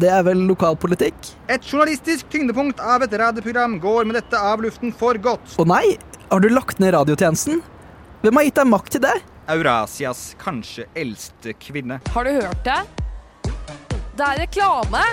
Det 0.00 0.08
er 0.10 0.24
vel 0.26 0.46
lokalpolitikk? 0.48 1.34
Et 1.52 1.62
journalistisk 1.68 2.28
tyngdepunkt 2.32 2.80
av 2.80 3.04
et 3.04 3.12
radioprogram 3.20 3.76
går 3.82 4.08
med 4.08 4.18
dette 4.20 4.38
av 4.38 4.62
luften 4.64 4.94
for 4.96 5.18
godt. 5.22 5.56
Å 5.60 5.66
nei, 5.68 5.96
har 6.30 6.40
du 6.42 6.48
lagt 6.52 6.80
ned 6.82 6.94
radiotjenesten? 6.96 7.60
Hvem 8.22 8.38
har 8.38 8.48
gitt 8.48 8.58
deg 8.60 8.70
makt 8.70 8.96
til 8.96 9.04
det? 9.04 9.14
Eurasias 9.52 10.32
kanskje 10.40 10.86
eldste 10.96 11.56
kvinne. 11.58 12.00
Har 12.14 12.24
du 12.28 12.36
hørt 12.38 12.64
det? 12.66 12.80
Det 14.16 14.26
er 14.28 14.42
reklame! 14.44 15.04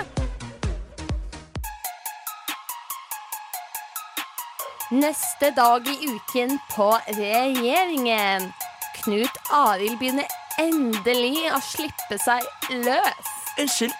Neste 4.90 5.50
dag 5.56 5.88
i 5.88 6.08
uken 6.08 6.58
på 6.76 6.98
regjeringen. 7.06 8.52
Knut 8.94 9.36
Arild 9.54 9.98
begynner 10.00 10.26
endelig 10.58 11.44
å 11.54 11.60
slippe 11.62 12.18
seg 12.18 12.42
løs. 12.74 13.28
Unnskyld, 13.62 13.94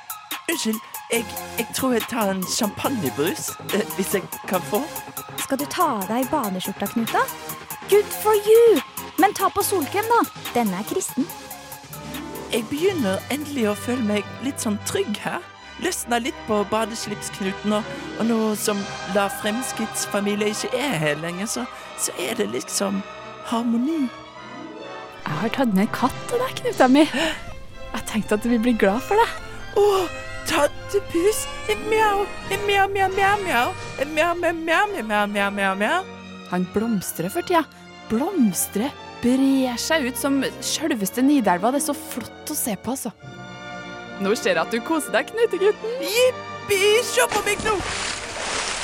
unnskyld. 0.51 0.81
Jeg, 1.11 1.25
jeg 1.59 1.67
tror 1.75 1.95
jeg 1.95 2.03
tar 2.11 2.33
en 2.33 2.43
champagnebrus, 2.43 3.53
eh, 3.75 3.87
hvis 3.97 4.17
jeg 4.19 4.27
kan 4.51 4.63
få. 4.71 4.83
Skal 5.45 5.59
du 5.63 5.65
ta 5.71 5.87
av 6.01 6.11
deg 6.11 6.27
baneskjorta, 6.31 6.91
Knut? 6.91 7.15
da? 7.15 7.23
Good 7.91 8.11
for 8.23 8.35
you! 8.35 8.83
Men 9.23 9.35
ta 9.35 9.49
på 9.55 9.63
solkrem, 9.63 10.11
da. 10.11 10.21
Denne 10.55 10.83
er 10.83 10.91
kristen. 10.91 11.27
Jeg 12.51 12.67
begynner 12.71 13.23
endelig 13.31 13.69
å 13.71 13.79
føle 13.79 14.03
meg 14.11 14.27
litt 14.43 14.59
sånn 14.63 14.79
trygg 14.91 15.23
her. 15.23 15.39
Løsna 15.81 16.19
litt 16.21 16.37
på 16.47 16.61
badeslipsknuten, 16.71 17.77
og, 17.79 17.93
og 18.19 18.29
nå 18.29 18.39
som 18.61 18.81
La 19.17 19.29
Fremskrittsfamilie 19.41 20.53
ikke 20.53 20.73
er 20.77 20.97
her 21.01 21.21
lenger, 21.23 21.49
så, 21.49 21.67
så 22.01 22.15
er 22.21 22.37
det 22.41 22.51
liksom 22.53 23.01
harmoni. 23.51 24.03
Jeg 25.25 25.39
har 25.43 25.55
tatt 25.55 25.73
med 25.77 25.87
en 25.87 25.95
katt 25.95 26.19
til 26.31 26.43
deg, 26.43 26.57
Knuta 26.61 26.89
mi. 26.91 27.05
Jeg 27.91 28.07
tenkte 28.09 28.37
at 28.37 28.45
du 28.45 28.51
ville 28.51 28.65
bli 28.65 28.77
glad 28.79 29.03
for 29.05 29.21
det. 29.21 29.29
Å, 29.79 29.85
tattepus! 30.51 31.45
Mjau, 31.91 32.25
mjau, 32.67 32.87
mjau, 32.91 33.11
mjau, 33.15 33.37
mjau. 33.45 33.69
Mjau, 34.11 34.33
mjau, 34.41 34.55
mjau, 34.65 34.87
mjau, 34.95 35.05
mjau, 35.07 35.27
mjau, 35.35 35.51
mjau, 35.59 35.75
mjau. 35.81 36.01
Han 36.51 36.67
blomstrer 36.75 37.31
for 37.33 37.47
tida. 37.47 37.63
Blomstrer, 38.11 38.91
brer 39.23 39.79
seg 39.79 40.09
ut 40.11 40.19
som 40.19 40.41
sjølveste 40.65 41.23
Nidelva. 41.23 41.71
Det 41.71 41.83
er 41.83 41.89
så 41.91 41.95
flott 41.95 42.51
å 42.51 42.59
se 42.59 42.75
på, 42.75 42.97
altså. 42.97 43.15
Nå 44.21 44.35
ser 44.37 44.59
jeg 44.59 44.61
at 44.61 44.75
du 44.75 44.83
koser 44.85 45.15
deg, 45.15 45.31
Knutegutten. 45.33 45.93
Jippi, 46.05 46.81
se 47.09 47.25
på 47.33 47.41
meg 47.47 47.63
nå! 47.65 47.73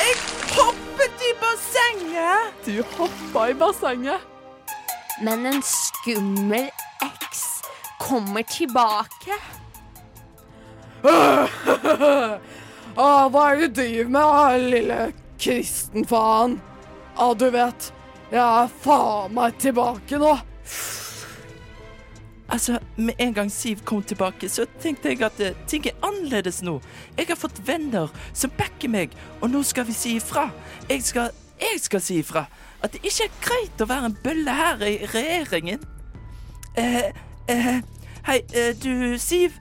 Jeg 0.01 0.15
hoppet 0.55 1.25
i 1.29 1.33
bassenget! 1.43 2.57
Du 2.65 2.81
hoppa 2.97 3.51
i 3.53 3.57
bassenget. 3.59 4.25
Men 5.21 5.45
en 5.49 5.61
skummel 5.65 6.71
eks 7.05 7.45
kommer 8.01 8.49
tilbake. 8.49 9.37
ah, 12.97 13.29
hva 13.29 13.45
er 13.51 13.61
det 13.61 13.69
du 13.69 13.81
driver 13.83 14.13
med, 14.17 14.23
ah, 14.25 14.57
lille 14.57 15.01
kristenfaen? 15.37 16.61
Ah, 17.17 17.37
du 17.37 17.51
vet, 17.53 17.93
jeg 18.33 18.41
er 18.41 18.77
faen 18.89 19.37
meg 19.37 19.61
tilbake 19.61 20.17
nå. 20.21 20.33
Altså, 22.49 22.79
Med 22.97 23.15
en 23.19 23.35
gang 23.35 23.51
Siv 23.53 23.81
kom 23.85 24.03
tilbake, 24.03 24.49
så 24.49 24.67
tenkte 24.81 25.11
jeg 25.11 25.23
at 25.27 25.41
eh, 25.41 25.57
ting 25.67 25.87
er 25.87 25.97
annerledes 26.07 26.63
nå. 26.63 26.81
Jeg 27.19 27.27
har 27.29 27.37
fått 27.41 27.59
venner 27.67 28.13
som 28.33 28.53
backer 28.59 28.89
meg, 28.89 29.17
og 29.41 29.51
nå 29.51 29.63
skal 29.67 29.87
vi 29.89 29.93
si 29.97 30.17
ifra. 30.21 30.51
Jeg 30.89 31.03
skal, 31.03 31.35
jeg 31.61 31.81
skal 31.83 32.01
si 32.01 32.21
ifra 32.23 32.47
at 32.85 32.93
det 32.93 33.03
ikke 33.03 33.27
er 33.27 33.39
greit 33.43 33.83
å 33.83 33.89
være 33.91 34.11
en 34.11 34.19
bølle 34.23 34.53
her 34.55 34.83
i 34.87 34.97
regjeringen. 35.11 35.83
Eh, 36.79 37.09
eh, 37.49 37.81
hei, 38.29 38.41
eh, 38.55 38.75
du 38.79 39.19
Siv. 39.19 39.57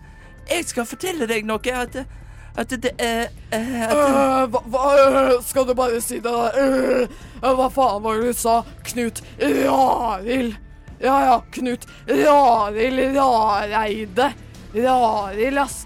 Jeg 0.49 0.67
skal 0.69 0.85
fortelle 0.85 1.25
deg 1.25 1.47
noe. 1.47 1.73
At, 1.73 1.95
at 2.57 2.75
det 2.83 2.91
er 3.01 3.31
eh, 3.55 3.95
hva, 4.51 4.61
hva 4.69 4.83
Skal 5.41 5.65
du 5.65 5.73
bare 5.73 6.01
si 6.03 6.19
det? 6.21 6.35
Hva 7.41 7.69
faen 7.73 8.03
var 8.03 8.21
det 8.21 8.35
du 8.35 8.37
sa? 8.37 8.59
Knut 8.91 9.23
Rarild. 9.41 10.59
Ja 11.05 11.25
ja, 11.25 11.43
Knut 11.51 11.87
Rarild 12.07 13.15
Rareide. 13.17 14.33
Rarild, 14.73 15.57
ass. 15.57 15.85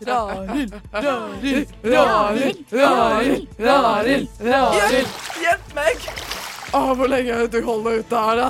Rarild, 0.00 0.74
Rarild, 0.92 1.68
Rarild, 1.82 2.58
Rarild, 2.72 3.48
Rarild. 3.58 4.28
Hjelp, 4.40 5.08
hjelp 5.42 5.74
meg! 5.76 5.96
Ah, 6.72 6.94
hvor 6.96 7.08
lenge 7.12 7.36
det 7.42 7.48
du 7.52 7.60
holder 7.66 8.00
ut 8.00 8.14
her, 8.16 8.40
da? 8.40 8.48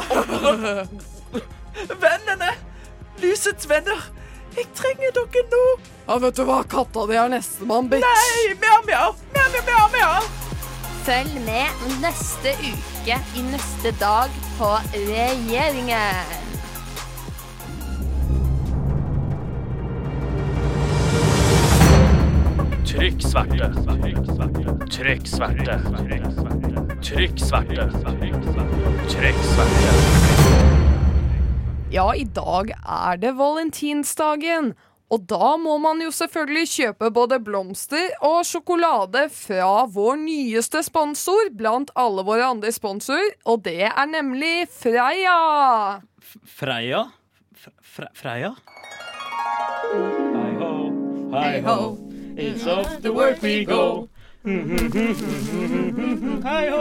Vennene! 1.99 2.53
Lysets 3.19 3.67
venner. 3.67 4.07
Jeg 4.55 4.69
trenger 4.79 5.11
dere 5.19 5.43
nå. 5.51 5.65
Ja, 6.07 6.21
vet 6.23 6.38
du 6.38 6.45
hva? 6.47 6.61
Katta 6.62 7.09
di 7.11 7.19
er 7.19 7.35
nestemann, 7.35 7.91
bitch. 7.91 8.07
Nei, 8.07 8.55
mjau. 8.62 8.79
Mjau, 8.87 9.11
mjau, 9.35 9.51
mjau, 9.67 9.85
mjau. 9.99 10.42
Følg 11.03 11.35
med 11.43 11.67
neste 11.99 12.53
uke 12.62 13.17
i 13.37 13.43
Neste 13.43 13.91
dag 14.01 14.31
på 14.55 14.69
regjeringen. 14.95 16.29
Trykk 22.87 23.25
sverte. 23.27 23.73
Trykk 24.95 25.27
sverte. 25.27 25.81
Trykk 27.03 27.43
sverte. 27.49 27.88
Trykk 29.11 29.43
sverte. 29.51 29.93
Ja, 31.91 32.12
i 32.15 32.25
dag 32.25 32.71
er 32.79 33.17
det 33.17 33.35
valentinsdagen. 33.43 34.75
Og 35.12 35.27
da 35.29 35.57
må 35.61 35.75
man 35.77 36.01
jo 36.01 36.09
selvfølgelig 36.14 36.68
kjøpe 36.72 37.11
både 37.12 37.37
blomster 37.44 38.14
og 38.25 38.46
sjokolade 38.48 39.27
fra 39.35 39.85
vår 39.92 40.16
nyeste 40.22 40.81
sponsor 40.87 41.51
blant 41.59 41.92
alle 42.01 42.25
våre 42.25 42.46
andre 42.55 42.72
sponsorer, 42.72 43.35
og 43.44 43.61
det 43.66 43.83
er 43.90 44.07
nemlig 44.09 44.70
Freia. 44.72 46.01
Freia? 46.48 47.05
Fre 47.53 48.09
Freia? 48.16 48.55
Hei 49.92 50.55
ho, 50.57 50.72
hei 51.35 51.61
ho, 51.61 51.77
it's 52.37 52.66
off 52.66 52.96
to 53.03 53.12
work 53.12 53.42
we 53.42 53.66
go. 53.68 54.09
Hei 54.42 54.55
ho, 56.72 56.81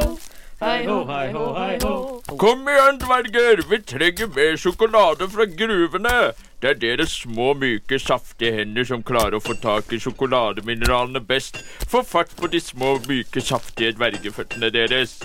hei 0.62 0.86
ho, 0.88 1.04
hei 1.12 1.32
ho, 1.36 1.54
hei 1.60 1.78
ho. 1.84 2.21
Kom 2.42 2.70
igjen, 2.70 2.98
dverger! 2.98 3.60
Vi 3.70 3.78
trenger 3.82 4.28
mer 4.36 4.56
sjokolade 4.58 5.28
fra 5.30 5.46
gruvene! 5.46 6.14
Det 6.62 6.70
er 6.70 6.78
deres 6.82 7.12
små, 7.22 7.52
myke, 7.54 8.00
saftige 8.02 8.56
hender 8.56 8.88
som 8.90 9.04
klarer 9.06 9.36
å 9.38 9.42
få 9.46 9.54
tak 9.62 9.94
i 9.94 10.00
sjokolademineralene 10.02 11.22
best. 11.22 11.60
Få 11.92 12.02
fart 12.02 12.34
på 12.40 12.50
de 12.50 12.58
små, 12.58 12.96
myke, 13.06 13.44
saftige 13.46 13.94
dvergeføttene 13.94 14.72
deres. 14.74 15.20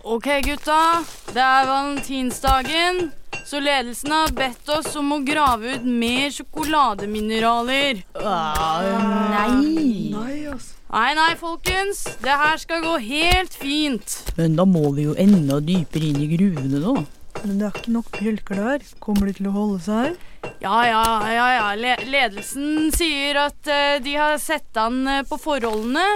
OK, 0.00 0.30
gutta. 0.46 0.78
Det 1.28 1.44
er 1.44 1.68
valentinsdagen, 1.68 3.02
så 3.44 3.60
ledelsen 3.60 4.16
har 4.16 4.32
bedt 4.32 4.72
oss 4.78 4.96
om 4.96 5.12
å 5.18 5.20
grave 5.28 5.76
ut 5.76 5.84
mer 5.84 6.32
sjokolademineraler. 6.32 8.00
nei. 9.36 9.52
Nei, 10.16 10.40
nei, 10.94 11.10
nei, 11.18 11.32
folkens. 11.38 12.04
Det 12.22 12.34
her 12.38 12.60
skal 12.62 12.84
gå 12.84 12.94
helt 13.02 13.54
fint. 13.58 14.14
Men 14.38 14.54
da 14.58 14.66
må 14.68 14.92
vi 14.94 15.08
jo 15.08 15.16
enda 15.18 15.58
dypere 15.58 16.12
inn 16.12 16.22
i 16.22 16.30
gruvene, 16.30 16.80
da. 16.82 16.94
Men 17.42 17.58
det 17.58 17.66
er 17.66 17.80
ikke 17.80 17.94
nok 17.96 18.10
bjølker 18.14 18.60
der. 18.62 18.86
Kommer 19.02 19.28
de 19.28 19.34
til 19.40 19.50
å 19.50 19.54
holde 19.56 19.80
seg? 19.84 20.14
Ja, 20.62 20.78
ja, 20.86 21.02
ja. 21.32 21.48
ja. 21.56 21.66
Le 21.78 21.96
ledelsen 22.06 22.92
sier 22.94 23.42
at 23.42 23.68
uh, 23.68 23.98
de 24.04 24.14
har 24.16 24.38
sett 24.42 24.78
an 24.80 25.02
eh, 25.10 25.24
på 25.28 25.38
forholdene, 25.40 26.06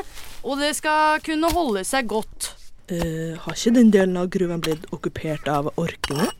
og 0.47 0.62
det 0.62 0.73
skal 0.79 1.21
kunne 1.27 1.51
holde 1.53 1.85
seg 1.88 2.09
godt. 2.14 2.53
Uh, 2.88 3.37
har 3.43 3.59
ikke 3.59 3.75
den 3.77 3.93
delen 3.93 4.17
av 4.21 4.31
gruven 4.33 4.62
blitt 4.64 4.87
okkupert 4.95 5.51
av 5.53 5.73
orkene? 5.77 6.31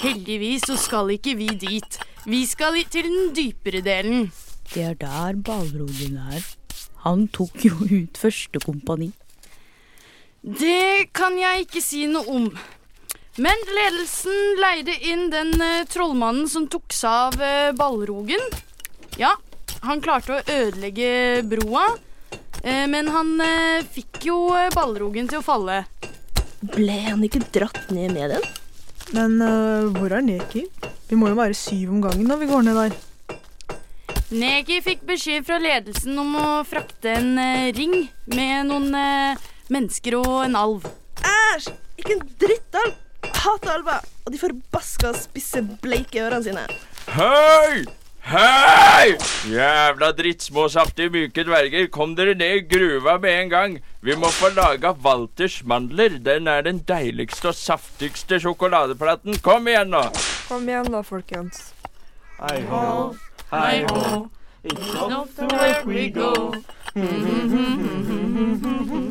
Heldigvis 0.00 0.66
så 0.68 0.80
skal 0.80 1.12
ikke 1.14 1.36
vi 1.38 1.52
dit. 1.60 2.00
Vi 2.26 2.42
skal 2.48 2.80
til 2.90 3.06
den 3.06 3.34
dypere 3.36 3.84
delen. 3.84 4.30
Det 4.72 4.82
er 4.82 4.96
der 4.98 5.38
balrodene 5.46 6.26
er. 6.34 6.46
Han 7.06 7.28
tok 7.30 7.62
jo 7.68 7.86
ut 7.86 8.18
første 8.18 8.58
kompani. 8.64 9.12
Det 10.42 11.10
kan 11.14 11.38
jeg 11.38 11.66
ikke 11.66 11.82
si 11.82 12.04
noe 12.10 12.26
om. 12.30 12.48
Men 13.42 13.62
ledelsen 13.68 14.60
leide 14.62 14.94
inn 15.10 15.26
den 15.30 15.52
eh, 15.60 15.84
trollmannen 15.90 16.46
som 16.48 16.66
tok 16.72 16.94
seg 16.94 17.10
av 17.36 17.42
eh, 17.44 17.72
ballrogen. 17.76 18.42
Ja, 19.20 19.34
han 19.84 20.00
klarte 20.04 20.38
å 20.38 20.44
ødelegge 20.44 21.42
broa, 21.46 21.84
eh, 22.62 22.86
men 22.90 23.10
han 23.12 23.34
eh, 23.44 23.84
fikk 23.92 24.22
jo 24.30 24.38
eh, 24.56 24.70
ballrogen 24.74 25.28
til 25.28 25.42
å 25.42 25.44
falle. 25.44 25.82
Ble 26.64 26.96
han 27.10 27.26
ikke 27.26 27.44
dratt 27.52 27.90
ned 27.92 28.14
med 28.16 28.32
den? 28.34 28.46
Men 29.12 29.36
øh, 29.44 29.92
hvor 29.94 30.16
er 30.16 30.24
Neki? 30.24 30.64
Vi 31.06 31.18
må 31.18 31.28
jo 31.30 31.38
være 31.38 31.54
syv 31.54 31.92
om 31.92 32.00
gangen 32.02 32.26
når 32.26 32.40
vi 32.40 32.48
går 32.50 32.64
ned 32.66 32.80
der. 32.80 32.96
Neki 34.26 34.80
fikk 34.82 35.04
beskjed 35.06 35.44
fra 35.46 35.60
ledelsen 35.62 36.16
om 36.18 36.32
å 36.34 36.46
frakte 36.66 37.12
en 37.14 37.36
eh, 37.38 37.68
ring 37.76 38.08
med 38.32 38.66
noen 38.66 38.88
eh, 38.98 39.44
mennesker 39.70 40.16
og 40.18 40.40
en 40.42 40.56
alv. 40.58 40.88
Æsj! 41.22 41.68
Ikke 42.02 42.16
en 42.16 42.24
drittalv! 42.42 42.96
Hater 43.22 43.76
alver! 43.76 44.08
Og 44.26 44.34
de 44.34 44.40
forbaska 44.40 45.12
spisse, 45.14 45.62
bleike 45.78 46.24
ørene 46.24 46.42
sine. 46.42 46.64
Hei! 47.14 47.84
Hei! 48.26 49.12
Jævla 49.46 50.10
drittsmå, 50.18 50.66
saftige, 50.74 51.12
myke 51.14 51.46
dverger. 51.46 51.86
Kom 51.94 52.16
dere 52.18 52.34
ned 52.34 52.56
i 52.56 52.64
gruva 52.66 53.20
med 53.22 53.44
en 53.44 53.54
gang. 53.54 53.78
Vi 54.02 54.18
må 54.18 54.32
få 54.34 54.50
laga 54.56 54.90
Walters 55.06 55.60
mandler. 55.62 56.18
Den 56.18 56.50
er 56.50 56.66
den 56.66 56.82
deiligste 56.90 57.52
og 57.52 57.60
saftigste 57.60 58.42
sjokoladeplaten. 58.42 59.38
Kom 59.46 59.70
igjen, 59.70 59.94
nå. 59.94 60.02
Kom 60.50 60.66
igjen 60.66 60.90
da, 60.90 61.06
folkens. 61.06 61.68
Hei 62.42 62.58
hei 63.50 63.84
ho. 63.90 64.30
It's 64.64 64.94
off 64.94 65.34
to 65.36 65.46
way 65.46 65.82
we 65.86 66.10
go. 66.10 66.52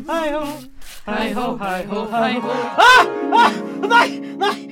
Hei 0.08 0.32
ho, 0.32 0.46
hei 1.06 1.32
ho, 1.34 1.58
hei 1.58 1.84
ho, 1.86 2.06
hei 2.12 2.40
ho. 2.40 2.52
Ah! 2.78 3.06
Ah! 3.34 3.52
Nei! 3.88 4.20
Nei! 4.20 4.68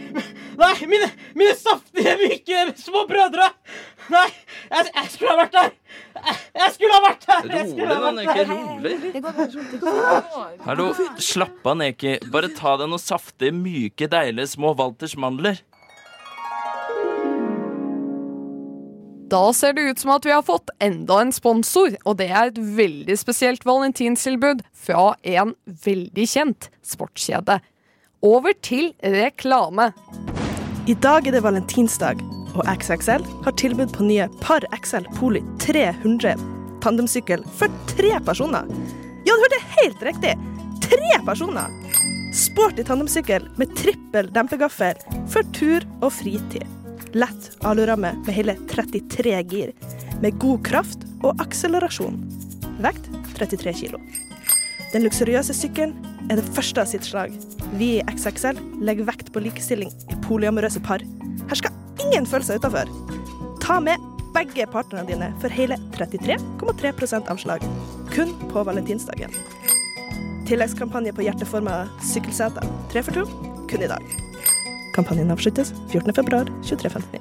Nei! 0.58 0.88
Mine, 0.88 1.10
mine 1.36 1.56
saftige, 1.56 2.18
myke 2.20 2.74
små 2.82 3.06
brødre! 3.10 3.48
Nei! 4.12 4.30
Jeg, 4.70 4.90
jeg 4.96 5.08
skulle 5.14 5.32
ha 5.32 5.38
vært 5.40 5.56
der! 5.56 5.72
Jeg, 6.18 6.36
jeg 6.60 6.74
skulle 6.76 6.94
ha 6.94 7.02
vært 7.08 7.28
der! 7.30 7.42
Rolig, 7.54 7.88
da, 7.90 8.12
Neki. 8.20 8.42
Rolig. 8.52 8.96
Hallo, 10.68 10.90
slapp 11.22 11.70
av, 11.72 11.78
Neki. 11.82 12.18
Bare 12.34 12.50
ta 12.58 12.76
deg 12.82 12.92
noen 12.92 13.02
saftige, 13.02 13.56
myke, 13.56 14.10
deilige 14.12 14.52
små 14.58 14.76
Walters 14.80 15.16
mandler. 15.20 15.62
Da 19.34 19.54
ser 19.54 19.74
det 19.74 19.82
ut 19.82 20.00
som 20.00 20.12
at 20.14 20.26
vi 20.28 20.32
har 20.32 20.44
fått 20.46 20.70
enda 20.84 21.16
en 21.24 21.32
sponsor, 21.34 21.96
og 22.06 22.20
det 22.20 22.28
er 22.30 22.52
et 22.52 22.58
veldig 22.78 23.16
spesielt 23.18 23.64
valentinstilbud 23.66 24.60
fra 24.78 25.16
en 25.26 25.56
veldig 25.66 26.26
kjent 26.30 26.68
sportskjede. 26.86 27.56
Over 28.22 28.54
til 28.62 28.92
reklame. 29.02 29.88
I 30.86 30.94
dag 31.02 31.26
er 31.26 31.34
det 31.34 31.42
valentinsdag, 31.48 32.22
og 32.54 32.62
XXL 32.76 33.26
har 33.48 33.58
tilbud 33.58 33.96
på 33.96 34.06
nye 34.06 34.30
Par 34.44 34.68
XL 34.78 35.10
Poli 35.18 35.42
300 35.66 36.38
tandemsykkel 36.86 37.42
for 37.58 37.74
tre 37.90 38.14
personer. 38.30 38.70
Ja, 39.26 39.34
du 39.34 39.48
hørte 39.48 39.64
helt 39.80 40.08
riktig! 40.12 40.38
Tre 40.86 41.18
personer! 41.26 41.74
Sporty 42.38 42.86
tandemsykkel 42.86 43.50
med 43.58 43.74
trippel 43.82 44.30
dempegaffel 44.38 45.02
for 45.26 45.54
tur 45.58 45.82
og 46.04 46.12
fritid. 46.22 46.83
Lett 47.14 47.52
aluramme 47.62 48.16
med 48.26 48.34
hele 48.34 48.56
33 48.70 49.42
gir, 49.44 49.72
med 50.22 50.40
god 50.42 50.64
kraft 50.66 51.04
og 51.22 51.42
akselerasjon. 51.42 52.16
Vekt 52.82 53.10
33 53.38 53.74
kilo. 53.84 54.00
Den 54.94 55.06
luksuriøse 55.06 55.54
sykkelen 55.54 55.94
er 56.34 56.40
det 56.40 56.48
første 56.56 56.82
av 56.82 56.90
sitt 56.90 57.06
slag. 57.06 57.36
Vi 57.78 58.00
i 58.00 58.08
XXL 58.10 58.58
legger 58.82 59.06
vekt 59.12 59.30
på 59.34 59.44
likestilling 59.46 59.94
i 60.10 60.18
polyamorøse 60.26 60.82
par. 60.86 61.06
Her 61.50 61.62
skal 61.62 61.78
ingen 62.02 62.26
føle 62.30 62.50
seg 62.50 62.62
utafor. 62.62 62.90
Ta 63.62 63.78
med 63.84 64.02
begge 64.34 64.66
partnerne 64.74 65.06
dine 65.06 65.30
for 65.42 65.54
hele 65.54 65.78
33,3% 65.94 67.30
avslag. 67.30 67.66
Kun 68.14 68.34
på 68.50 68.66
valentinsdagen. 68.66 69.38
Tilleggskampanje 70.50 71.14
på 71.14 71.30
hjerteforma 71.30 71.84
sykkelseter. 72.10 72.66
Tre 72.90 73.06
for 73.06 73.22
to, 73.22 73.50
kun 73.70 73.86
i 73.86 73.94
dag. 73.94 74.33
Kampanjen 74.94 75.32
avsluttes 75.32 75.74
14.2.2359. 75.90 77.20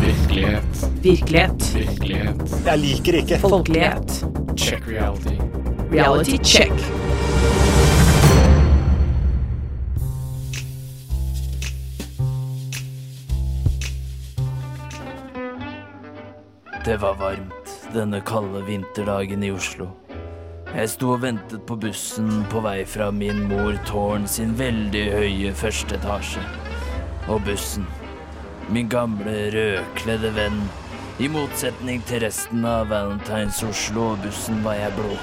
Virkelighet. 0.00 0.64
Virkelighet. 1.02 1.74
Virkelighet. 1.74 2.54
Jeg 2.66 2.78
liker 2.78 3.14
ikke 3.22 3.38
Folkelighet. 3.38 4.24
Check 4.56 4.88
reality. 4.88 5.40
Reality 5.92 6.36
check. 6.44 6.72
Det 16.84 16.96
var 17.00 17.14
varmt 17.14 17.92
denne 17.94 18.20
kalde 18.20 18.64
vinterdagen 18.66 19.42
i 19.42 19.50
Oslo. 19.50 20.03
Jeg 20.74 20.88
sto 20.90 21.12
og 21.14 21.20
ventet 21.22 21.60
på 21.68 21.76
bussen 21.78 22.40
på 22.50 22.58
vei 22.64 22.80
fra 22.90 23.12
min 23.14 23.44
mor 23.46 23.76
Tårn 23.86 24.24
sin 24.26 24.56
veldig 24.58 25.02
høye 25.12 25.52
første 25.54 25.94
etasje. 25.94 26.42
Og 27.30 27.44
bussen, 27.46 27.86
min 28.74 28.90
gamle 28.90 29.36
rødkledde 29.54 30.32
venn, 30.34 30.58
i 31.22 31.28
motsetning 31.30 32.02
til 32.08 32.24
resten 32.24 32.66
av 32.66 32.90
Valentines 32.90 33.62
Oslo 33.62 34.08
bussen 34.24 34.66
var 34.66 34.80
jeg 34.80 34.98
blå. 34.98 35.14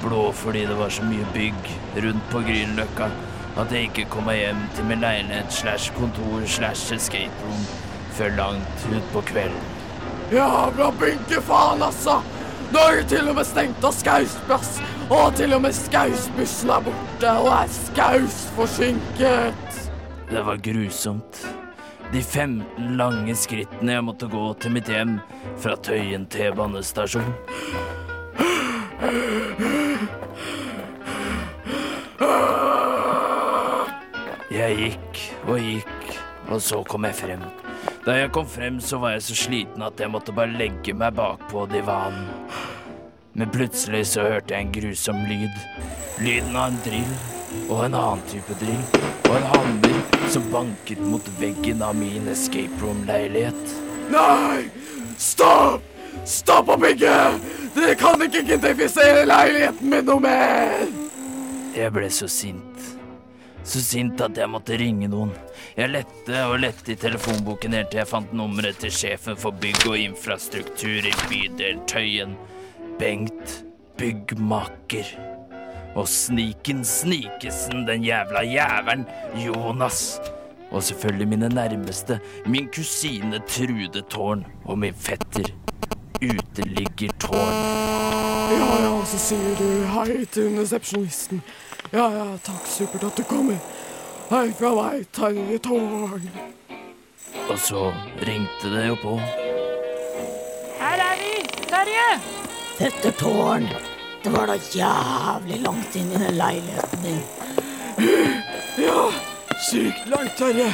Blå 0.00 0.24
fordi 0.40 0.64
det 0.72 0.80
var 0.80 0.96
så 0.96 1.04
mye 1.04 1.28
bygg 1.36 1.70
rundt 2.06 2.32
på 2.32 2.40
Grünerløkka 2.48 3.12
at 3.60 3.76
jeg 3.76 3.90
ikke 3.90 4.08
kom 4.16 4.30
meg 4.32 4.40
hjem 4.46 4.66
til 4.78 4.88
min 4.88 5.04
leilighet 5.04 5.52
slash 5.60 5.92
kontor 6.00 6.48
slash 6.48 6.96
escape 6.96 7.44
room 7.44 7.68
før 8.16 8.32
langt 8.40 8.88
utpå 8.88 9.28
kvelden. 9.28 9.72
Jævla 10.32 10.92
faen, 11.44 11.82
altså! 11.84 12.22
Nå 12.70 12.82
det 12.94 13.06
til 13.10 13.26
og 13.26 13.34
med 13.34 13.46
stengt 13.48 13.82
av 13.82 13.94
Skaus 13.96 14.36
og 15.10 15.32
til 15.34 15.56
og 15.56 15.64
med 15.64 15.74
Skausbussen 15.74 16.70
er 16.70 16.84
borte, 16.86 17.30
og 17.42 17.48
er 17.50 17.72
Skaus 17.74 18.36
forsinket. 18.54 19.78
Det 20.30 20.44
var 20.46 20.60
grusomt. 20.62 21.40
De 22.12 22.22
15 22.22 22.94
lange 22.98 23.34
skrittene 23.34 23.96
jeg 23.96 24.04
måtte 24.06 24.28
gå 24.30 24.44
til 24.62 24.74
mitt 24.74 24.90
hjem 24.90 25.16
fra 25.58 25.74
Tøyen 25.82 26.28
T-banestasjon. 26.30 27.34
Jeg 34.54 34.78
gikk 34.78 35.24
og 35.48 35.58
gikk, 35.58 36.14
og 36.50 36.62
så 36.62 36.84
kom 36.86 37.10
jeg 37.10 37.18
frem. 37.18 37.69
Da 38.00 38.14
jeg 38.16 38.30
kom 38.32 38.46
frem, 38.48 38.78
så 38.80 38.96
var 38.96 39.12
jeg 39.12 39.24
så 39.26 39.34
sliten 39.36 39.82
at 39.84 40.00
jeg 40.00 40.08
måtte 40.08 40.32
bare 40.32 40.56
legge 40.56 40.94
meg 40.96 41.18
bakpå 41.18 41.66
divanen. 41.68 42.30
Men 43.36 43.50
plutselig 43.52 44.06
så 44.14 44.24
hørte 44.24 44.54
jeg 44.54 44.66
en 44.66 44.72
grusom 44.72 45.20
lyd. 45.28 45.58
Lyden 46.24 46.56
av 46.56 46.70
en 46.70 46.78
drill, 46.86 47.12
og 47.66 47.84
en 47.84 47.98
annen 47.98 48.24
type 48.30 48.56
drill, 48.62 48.80
og 49.28 49.36
en 49.36 49.46
hammer 49.52 50.00
som 50.32 50.48
banket 50.52 51.02
mot 51.04 51.28
veggen 51.40 51.84
av 51.84 51.92
min 51.98 52.32
escape 52.32 52.80
room-leilighet. 52.80 53.76
Nei! 54.14 54.70
Stopp! 55.20 55.84
Stopp 56.24 56.72
å 56.72 56.80
bygge! 56.80 57.14
Dere 57.76 58.00
kan 58.00 58.24
ikke 58.24 58.46
identifisere 58.46 59.28
leiligheten 59.28 59.92
min 59.92 60.08
noe 60.08 60.24
mer! 60.24 60.88
Jeg 61.76 61.92
ble 61.94 62.08
så 62.10 62.32
sint. 62.32 62.69
Så 63.64 63.82
sint 63.84 64.20
at 64.24 64.38
jeg 64.38 64.50
måtte 64.50 64.78
ringe 64.80 65.08
noen. 65.10 65.32
Jeg 65.76 65.92
lette 65.92 66.44
og 66.48 66.58
lette 66.62 66.94
i 66.94 66.98
telefonboken 67.00 67.76
helt 67.76 67.90
til 67.92 68.00
jeg 68.02 68.10
fant 68.10 68.32
nummeret 68.36 68.80
til 68.80 68.92
sjefen 68.94 69.38
for 69.38 69.56
bygg 69.62 69.84
og 69.90 69.98
infrastruktur 70.00 71.10
i 71.10 71.12
bydel 71.28 71.82
Tøyen. 71.90 72.36
Bengt 73.00 73.60
Byggmaker. 74.00 75.08
Og 75.98 76.08
Sniken 76.08 76.84
Snikesen, 76.86 77.84
den 77.86 78.04
jævla 78.06 78.44
jævelen, 78.46 79.06
Jonas. 79.44 80.20
Og 80.70 80.82
selvfølgelig 80.82 81.28
mine 81.28 81.48
nærmeste, 81.48 82.20
min 82.46 82.68
kusine 82.74 83.42
Trude 83.48 84.02
Tårn 84.10 84.46
og 84.64 84.78
min 84.78 84.94
fetter 84.94 85.50
Uteligger 86.22 87.12
Tårn. 87.18 87.56
Ja, 88.50 88.70
ja, 88.82 88.94
så 89.06 89.18
sier 89.18 89.58
du 89.58 89.66
hei 89.94 90.24
til 90.30 90.54
resepsjonisten. 90.58 91.42
Ja, 91.92 92.04
ja, 92.14 92.38
takk, 92.42 92.66
supert 92.66 93.02
at 93.02 93.16
du 93.18 93.24
kommer. 93.26 93.56
Hei 94.30 94.52
fra 94.54 94.68
meg, 94.76 95.08
Terje 95.10 95.56
Tårn. 95.58 96.20
Og 97.50 97.56
så 97.58 97.88
ringte 98.22 98.70
det 98.70 98.84
jo 98.86 98.98
på. 99.00 99.14
Her 100.78 101.02
er 101.02 101.16
vi! 101.18 101.32
Terje! 101.66 102.04
Dette 102.78 103.10
tårn. 103.18 103.66
Det 104.22 104.30
var 104.30 104.46
da 104.52 104.54
jævlig 104.70 105.58
langt 105.64 105.96
inn 105.98 106.12
i 106.14 106.20
den 106.22 106.38
leiligheten 106.38 107.02
din. 107.08 107.18
Ja, 108.78 109.08
sykt 109.66 110.06
langt, 110.12 110.38
Terje. 110.38 110.70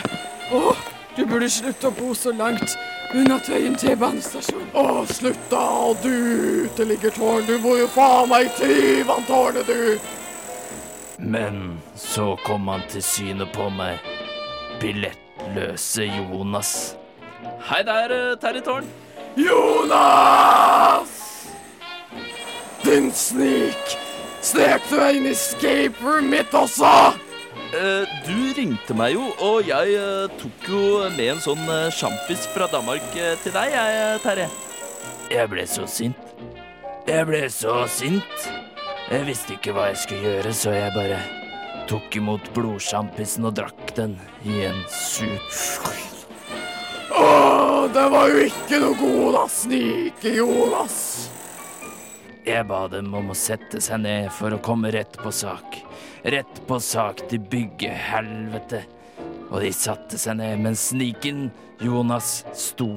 Å, 0.52 0.76
du 1.16 1.24
burde 1.24 1.48
slutte 1.48 1.88
å 1.88 1.96
bo 1.96 2.12
så 2.12 2.34
langt. 2.36 2.76
unna 3.16 3.40
Tøyen 3.40 3.80
T-banestasjon. 3.80 4.68
Å, 4.76 5.06
slutt 5.08 5.48
da, 5.48 5.64
du 6.04 6.12
uteliggertårn. 6.68 7.48
Du 7.48 7.56
bor 7.64 7.80
jo 7.80 7.88
faen 7.96 8.28
meg 8.28 8.50
i 8.50 8.54
Tyvanntårnet, 8.60 9.72
du. 9.72 9.98
Men 11.18 11.80
så 11.94 12.36
kom 12.44 12.68
han 12.68 12.82
til 12.90 13.02
syne 13.02 13.46
på 13.52 13.68
meg. 13.72 13.98
Billettløse 14.80 16.04
Jonas. 16.04 16.96
Hei 17.68 17.82
der, 17.82 18.12
eh, 18.12 18.36
Terje 18.40 18.60
Tårn. 18.60 18.84
Jonas! 19.36 21.08
Din 22.84 23.12
snik! 23.12 23.96
Snek 24.40 24.82
du 24.90 24.96
deg 24.96 25.16
inn 25.16 25.26
i 25.26 25.32
escape 25.32 26.04
room 26.04 26.28
mitt 26.30 26.52
også? 26.54 27.16
Eh, 27.74 28.04
du 28.28 28.52
ringte 28.56 28.94
meg 28.94 29.16
jo, 29.16 29.32
og 29.40 29.66
jeg 29.66 29.96
eh, 29.96 30.28
tok 30.38 30.68
jo 30.68 30.84
med 31.16 31.32
en 31.32 31.42
sånn 31.42 31.64
uh, 31.66 31.90
sjampis 31.90 32.46
fra 32.54 32.68
Danmark 32.70 33.08
til 33.42 33.52
deg, 33.56 33.72
jeg, 33.74 34.20
Terje. 34.22 34.48
Jeg 35.32 35.50
ble 35.50 35.66
så 35.66 35.88
sint. 35.90 36.16
Jeg 37.08 37.26
ble 37.26 37.42
så 37.50 37.82
sint. 37.90 38.65
Jeg 39.06 39.22
visste 39.22 39.54
ikke 39.54 39.70
hva 39.70 39.84
jeg 39.92 39.98
skulle 40.02 40.24
gjøre, 40.26 40.50
så 40.50 40.72
jeg 40.74 40.90
bare 40.96 41.20
tok 41.86 42.16
imot 42.18 42.48
blodsjampisen 42.56 43.46
og 43.46 43.54
drakk 43.54 43.92
den 43.94 44.16
i 44.42 44.64
en 44.66 44.80
sup. 44.90 45.86
Åh, 47.14 47.86
det 47.94 48.06
var 48.10 48.32
jo 48.32 48.40
ikke 48.48 48.80
noe 48.82 48.98
god 48.98 49.36
da, 49.36 49.44
snike 49.54 50.32
Jonas. 50.34 50.98
Jeg 52.46 52.66
ba 52.66 52.80
dem 52.90 53.14
om 53.14 53.30
å 53.30 53.38
sette 53.38 53.78
seg 53.82 54.02
ned 54.02 54.26
for 54.34 54.54
å 54.54 54.58
komme 54.62 54.90
rett 54.94 55.14
på 55.22 55.30
sak. 55.30 55.78
Rett 56.26 56.60
på 56.66 56.82
sak 56.82 57.28
til 57.30 57.46
byggehelvete. 57.46 58.82
Og 59.52 59.60
de 59.62 59.70
satte 59.70 60.18
seg 60.18 60.40
ned 60.40 60.64
mens 60.66 60.88
sniken 60.90 61.52
Jonas 61.78 62.40
sto. 62.58 62.90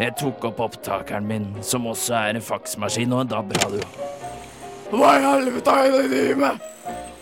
Jeg 0.00 0.18
tok 0.18 0.48
opp 0.50 0.64
opptakeren 0.66 1.28
min, 1.28 1.52
som 1.62 1.86
også 1.86 2.18
er 2.18 2.34
en 2.34 2.42
faksmaskin 2.42 3.14
og 3.14 3.28
en 3.28 3.32
DAB-radio. 3.36 4.10
Hva 4.92 5.12
i 5.16 5.22
helvete 5.24 5.72
er 5.72 5.90
det 5.94 6.02
de 6.02 6.08
driver 6.12 6.40
med? 6.42 6.66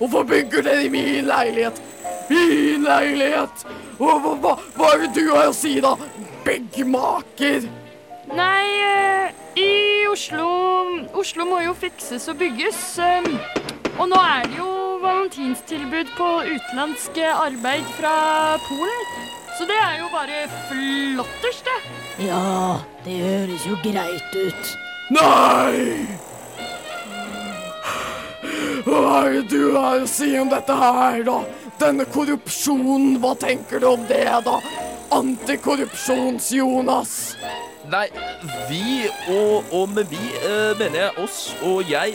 Hvorfor 0.00 0.24
bygger 0.26 0.62
dere 0.66 0.84
i 0.86 0.88
min 0.92 1.28
leilighet? 1.28 1.80
Min 2.30 2.86
leilighet! 2.86 3.64
Hva, 3.98 4.16
hva, 4.22 4.32
hva, 4.42 4.54
hva 4.76 4.88
er 4.94 5.02
det 5.04 5.10
du 5.18 5.28
har 5.34 5.50
å 5.50 5.54
si, 5.54 5.76
da? 5.84 5.92
Byggmaker! 6.46 7.66
Nei, 8.30 8.66
eh, 8.86 9.32
i 9.58 9.70
Oslo 10.10 10.46
Oslo 11.18 11.46
må 11.48 11.58
jo 11.64 11.74
fikses 11.74 12.28
og 12.30 12.38
bygges. 12.40 12.80
eh, 12.98 13.26
Og 13.98 14.06
nå 14.08 14.16
er 14.22 14.46
det 14.48 14.56
jo 14.58 14.68
valentinstilbud 15.02 16.14
på 16.16 16.28
utenlandsk 16.46 17.18
arbeid 17.34 17.84
fra 17.98 18.14
Polen. 18.68 19.10
Så 19.58 19.66
det 19.68 19.76
er 19.76 19.98
jo 20.00 20.08
bare 20.14 20.46
flotters, 20.70 21.60
det. 21.66 21.78
Ja, 22.24 22.78
det 23.04 23.18
høres 23.20 23.66
jo 23.68 23.76
greit 23.84 24.38
ut. 24.38 24.74
Nei! 25.10 26.29
Hva 28.84 29.26
er 29.26 29.32
det 29.36 29.48
du 29.52 29.74
har 29.76 30.00
å 30.00 30.06
si 30.08 30.38
om 30.40 30.48
dette 30.50 30.72
her, 30.76 31.24
da? 31.26 31.44
Denne 31.80 32.04
korrupsjonen, 32.08 33.18
hva 33.20 33.34
tenker 33.40 33.80
du 33.82 33.86
om 33.92 34.06
det, 34.08 34.42
da? 34.46 34.60
Antikorrupsjons-Jonas. 35.16 37.36
Nei, 37.90 38.08
vi 38.68 39.08
og, 39.32 39.64
og 39.74 39.88
med 39.96 40.06
vi 40.12 40.24
eh, 40.38 40.72
mener 40.78 40.98
jeg 41.00 41.12
oss 41.24 41.38
og 41.66 41.78
jeg 41.90 42.10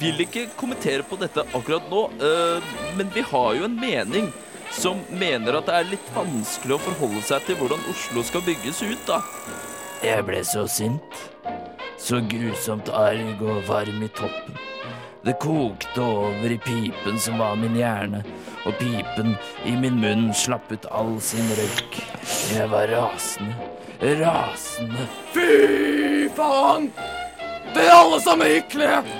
vil 0.00 0.20
ikke 0.22 0.48
kommentere 0.56 1.02
på 1.04 1.16
dette 1.20 1.40
akkurat 1.56 1.84
nå, 1.90 2.02
eh, 2.22 2.58
men 2.96 3.06
vi 3.14 3.22
har 3.32 3.50
jo 3.58 3.64
en 3.66 3.80
mening 3.80 4.26
som 4.70 4.96
mener 5.10 5.54
at 5.58 5.66
det 5.66 5.74
er 5.76 5.92
litt 5.96 6.08
vanskelig 6.14 6.74
å 6.76 6.84
forholde 6.84 7.22
seg 7.26 7.40
til 7.48 7.56
hvordan 7.58 7.82
Oslo 7.90 8.20
skal 8.26 8.42
bygges 8.46 8.82
ut, 8.86 9.02
da. 9.08 9.18
Jeg 10.06 10.24
ble 10.28 10.40
så 10.46 10.62
sint. 10.70 11.12
Så 12.00 12.16
grusomt 12.30 12.88
arg 12.96 13.42
og 13.44 13.66
varm 13.68 14.02
i 14.06 14.08
toppen. 14.14 14.69
Det 15.22 15.32
kokte 15.32 16.00
over 16.00 16.50
i 16.50 16.58
pipen 16.58 17.18
som 17.20 17.38
var 17.38 17.56
min 17.60 17.74
hjerne, 17.76 18.22
og 18.64 18.78
pipen 18.80 19.34
i 19.68 19.74
min 19.76 19.98
munn 20.00 20.30
slapp 20.32 20.72
ut 20.72 20.86
all 20.88 21.18
sin 21.20 21.44
røyk. 21.58 21.98
Jeg 22.54 22.70
var 22.72 22.88
rasende. 22.88 23.52
Rasende. 24.00 25.04
Fy 25.34 26.24
faen! 26.36 26.88
Dere 27.74 27.98
alle 27.98 28.20
sammen 28.24 28.48
er 28.48 28.56
hykler! 28.62 29.12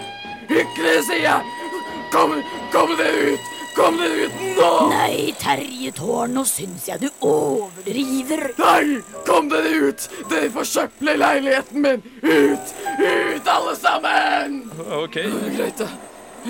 Hykler, 0.49 1.03
sier 1.05 1.25
jeg! 1.27 1.77
Kom, 2.15 2.39
kom 2.73 2.97
dere 2.97 3.35
ut! 3.35 3.60
Kom 3.75 3.99
dere 4.01 4.27
ut 4.27 4.39
nå! 4.57 4.69
Nei, 4.91 5.33
Terje 5.41 5.93
Tårn, 5.95 6.35
nå 6.35 6.45
syns 6.49 6.89
jeg 6.91 7.03
du 7.05 7.09
overdriver. 7.27 8.49
Nei! 8.59 9.01
Kom 9.29 9.51
dere 9.53 9.91
ut! 9.91 10.07
Dere 10.31 10.51
forsøpler 10.55 11.21
leiligheten 11.21 11.85
min! 11.85 12.07
Ut! 12.23 12.73
Ut, 13.01 13.53
alle 13.57 13.77
sammen! 13.79 14.65
Ok. 15.01 15.21
Greit, 15.57 15.79
da. 15.79 15.91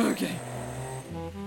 Ok. 0.07 0.25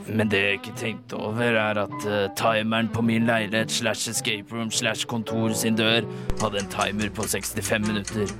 Men 0.07 0.29
det 0.29 0.41
jeg 0.43 0.59
ikke 0.59 0.75
tenkte 0.77 1.17
over, 1.17 1.55
er 1.55 1.79
at 1.85 1.97
uh, 2.05 2.27
timeren 2.37 2.91
på 2.93 3.01
min 3.01 3.25
leilighet 3.29 3.71
slash 3.71 4.11
escape 4.11 4.53
room 4.53 4.71
slash 4.71 5.07
kontor 5.07 5.55
sin 5.57 5.79
dør 5.79 6.03
hadde 6.41 6.59
en 6.59 6.71
timer 6.73 7.09
på 7.15 7.23
65 7.23 7.87
minutter. 7.87 8.35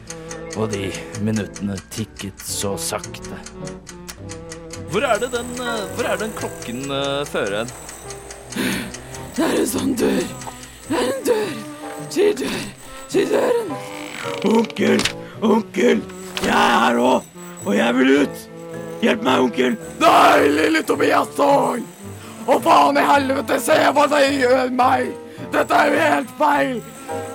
Og 0.57 0.69
de 0.75 0.91
minuttene 1.23 1.79
tikket 1.91 2.43
så 2.45 2.75
sakte. 2.77 3.41
Hvor 4.93 5.01
er 5.01 5.17
det 5.17 5.31
den, 5.33 5.47
eh, 5.57 5.85
hvor 5.95 6.05
er 6.05 6.17
den 6.21 6.33
klokken 6.37 6.83
uh, 6.91 7.25
fører 7.25 7.63
hen? 7.63 7.69
Det 9.33 9.41
er 9.41 9.55
en 9.57 9.71
sånn 9.71 9.95
dør. 9.97 10.27
Det 10.85 10.99
er 10.99 11.07
en 11.07 11.23
dør. 11.25 11.55
Til 12.13 12.35
dør. 12.43 12.59
Til 13.09 13.31
døren. 13.31 13.71
Onkel, 14.45 15.01
onkel. 15.41 16.03
Jeg 16.43 16.53
er 16.53 16.77
her 16.83 17.01
òg, 17.01 17.25
og 17.63 17.73
jeg 17.73 17.97
vil 17.97 18.13
ut. 18.19 18.45
Hjelp 19.01 19.25
meg, 19.25 19.47
onkel. 19.47 19.79
Nei, 20.05 20.45
lille 20.59 20.85
Tobias 20.85 21.33
Tårn. 21.41 21.89
Å, 22.45 22.61
faen 22.61 23.01
i 23.01 23.09
helvete, 23.09 23.59
se 23.65 23.81
hva 23.97 24.05
de 24.13 24.23
gjør 24.43 24.77
meg. 24.77 25.09
Dette 25.57 25.83
er 25.83 25.89
jo 25.89 26.01
helt 26.05 26.37
feil. 26.37 26.79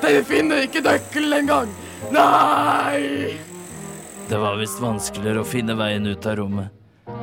Dere 0.06 0.24
finner 0.30 0.62
ikke 0.70 0.86
nøkkelen 0.86 1.40
engang. 1.42 1.76
Nei. 2.14 3.34
Det 4.30 4.44
var 4.46 4.62
visst 4.62 4.78
vanskeligere 4.78 5.42
å 5.42 5.54
finne 5.56 5.74
veien 5.74 6.06
ut 6.06 6.22
av 6.30 6.44
rommet. 6.44 6.77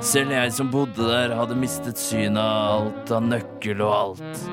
Selv 0.05 0.33
jeg 0.35 0.53
som 0.53 0.69
bodde 0.73 1.07
der, 1.07 1.33
hadde 1.37 1.57
mistet 1.57 1.99
synet 1.99 2.41
av 2.41 2.85
alt 2.85 3.11
av 3.15 3.25
nøkkel 3.25 3.81
og 3.85 3.93
alt. 3.95 4.45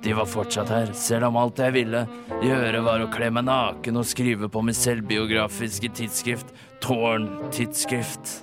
De 0.00 0.14
var 0.16 0.28
fortsatt 0.28 0.70
her, 0.72 0.92
selv 0.96 1.28
om 1.28 1.36
alt 1.36 1.60
jeg 1.60 1.74
ville 1.74 2.06
gjøre 2.40 2.80
var 2.86 3.02
å 3.04 3.08
kle 3.12 3.28
meg 3.36 3.44
naken 3.44 4.00
og 4.00 4.06
skrive 4.08 4.48
på 4.48 4.62
min 4.64 4.76
selvbiografiske 4.76 5.90
tidsskrift 5.98 6.54
Tårn 6.80 7.28
Tidsskrift. 7.52 8.38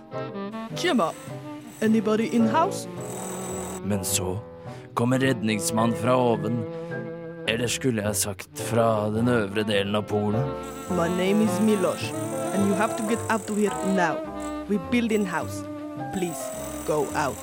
Gemma, 0.78 1.10
anybody 1.82 2.30
in 2.30 2.46
house? 2.54 2.86
Men 3.84 4.06
så 4.06 4.36
kom 4.94 5.14
en 5.14 5.22
redningsmann 5.22 5.96
fra 5.98 6.14
oven. 6.18 6.62
Eller 7.48 7.72
skulle 7.72 8.04
jeg 8.04 8.20
sagt 8.20 8.62
fra 8.70 9.08
den 9.10 9.30
øvre 9.32 9.64
delen 9.66 9.96
av 9.96 10.06
Polen. 10.10 10.44
My 10.92 11.08
name 11.08 11.42
is 11.42 11.60
Milos, 11.62 12.12
and 12.54 12.68
you 12.68 12.76
have 12.76 12.98
to 12.98 13.04
get 13.10 13.20
out 13.32 13.50
of 13.50 13.58
here 13.58 13.74
now. 13.96 14.20
We 14.70 14.78
build 14.92 15.12
in 15.12 15.26
house. 15.26 15.64
Please, 16.14 16.42
go 16.88 17.06
out. 17.16 17.38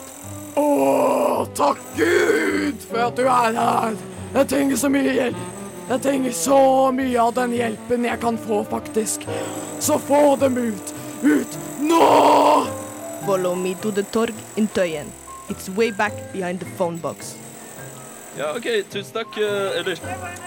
Å, 0.56 1.46
takk 1.58 1.80
Gud 1.98 2.82
for 2.88 3.02
at 3.08 3.16
du 3.18 3.24
er 3.26 3.58
her. 3.58 3.96
Jeg 4.34 4.48
trenger 4.50 4.76
så 4.80 4.90
mye 4.90 5.14
hjelp. 5.14 5.42
Jeg 5.90 6.00
trenger 6.06 6.32
så 6.32 6.58
mye 6.96 7.18
av 7.20 7.34
den 7.36 7.52
hjelpen 7.58 8.06
jeg 8.08 8.20
kan 8.22 8.38
få, 8.40 8.62
faktisk. 8.70 9.26
Så 9.84 9.98
få 10.00 10.36
dem 10.40 10.56
ut. 10.58 10.94
Ut 11.24 11.58
nå! 11.84 12.00
Follow 13.26 13.54
me 13.56 13.74
to 13.82 13.90
the 13.92 14.02
torg 14.12 14.34
in 14.56 14.66
Tøyen. 14.68 15.10
It's 15.52 15.68
way 15.76 15.90
back 15.92 16.12
behind 16.32 16.60
the 16.60 16.66
phone 16.78 16.96
box. 17.02 17.34
Ja, 18.38 18.54
OK. 18.56 18.66
Tusen 18.90 19.12
takk. 19.14 19.36
eh, 19.38 19.78
Eller 19.80 19.98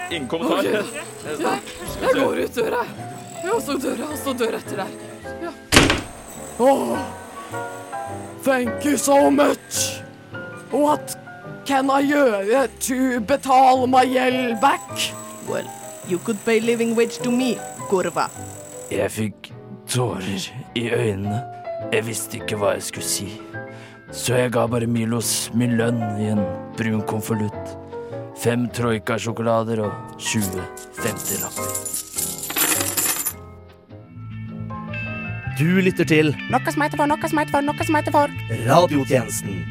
ingen 0.09 0.27
kommentar. 0.27 0.59
Okay. 0.59 1.05
Jeg, 1.23 1.61
jeg 2.01 2.15
går 2.17 2.41
ut 2.43 2.55
døra. 2.57 2.81
Jeg 3.43 3.53
også 3.53 3.77
døra, 3.79 4.09
og 4.11 4.17
så 4.23 4.33
døra 4.33 4.59
etter 4.59 4.81
deg. 4.81 4.89
Ja. 5.45 5.53
Åh, 6.59 6.97
thank 8.47 8.85
you 8.85 8.97
so 8.97 9.29
much. 9.29 9.99
What 10.71 11.15
can 11.65 11.89
I 11.91 12.01
gjøre 12.07 12.67
to 12.87 13.19
betale 13.19 13.87
my 13.87 14.05
gjeld 14.07 14.61
back? 14.61 14.87
Well, 15.49 15.67
you 16.07 16.19
could 16.19 16.39
pay 16.45 16.59
living 16.59 16.95
wage 16.95 17.19
to 17.25 17.31
me, 17.31 17.57
kurva. 17.89 18.29
Jeg 18.91 19.11
fikk 19.11 19.51
tårer 19.91 20.47
i 20.75 20.85
øynene. 20.95 21.41
Jeg 21.91 22.07
visste 22.07 22.39
ikke 22.39 22.59
hva 22.59 22.77
jeg 22.77 22.87
skulle 22.87 23.07
si. 23.07 23.27
Så 24.11 24.39
jeg 24.39 24.53
ga 24.55 24.63
bare 24.71 24.87
Milos 24.87 25.51
min 25.53 25.75
lønn 25.79 25.99
i 26.21 26.31
en 26.31 26.43
brun 26.79 27.03
konvolutt. 27.09 27.75
Fem 28.39 28.69
Troika-sjokolader 28.71 29.83
og 29.89 30.17
20 30.19 30.63
50-lapper. 31.03 31.86
Du 35.57 35.79
lytter 35.81 36.05
til 36.05 36.27
Noe 36.53 36.69
som 36.69 36.83
heter 36.85 36.99
for, 36.99 37.09
noe 37.09 37.29
som 37.31 37.39
heter 37.41 37.55
for, 37.55 37.65
noe 37.65 37.85
som 37.87 37.95
heter 37.97 38.13
for. 38.13 38.33
radiotjenesten 38.67 39.63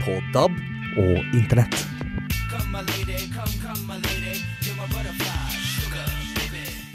på 0.00 0.14
DAB 0.32 0.54
og 1.02 1.34
internett. 1.36 1.74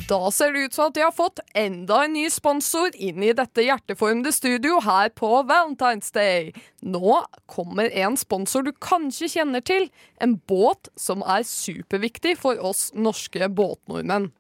Da 0.10 0.32
ser 0.34 0.56
det 0.56 0.64
ut 0.66 0.74
som 0.74 0.90
at 0.90 0.98
de 0.98 1.04
har 1.06 1.14
fått 1.14 1.44
enda 1.54 2.00
en 2.08 2.16
ny 2.18 2.26
sponsor 2.34 2.98
inn 2.98 3.22
i 3.22 3.36
dette 3.38 3.68
hjerteformede 3.68 4.34
studio 4.34 4.80
her 4.82 5.14
på 5.14 5.30
Valentine's 5.46 6.10
Day. 6.16 6.50
Nå 6.82 7.20
kommer 7.46 7.94
en 7.94 8.18
sponsor 8.18 8.66
du 8.66 8.74
kanskje 8.82 9.30
kjenner 9.36 9.62
til. 9.62 9.92
En 10.18 10.40
båt 10.50 10.90
som 10.98 11.22
er 11.22 11.46
superviktig 11.46 12.40
for 12.42 12.58
oss 12.58 12.88
norske 12.98 13.54
båtnordmenn. 13.54 14.32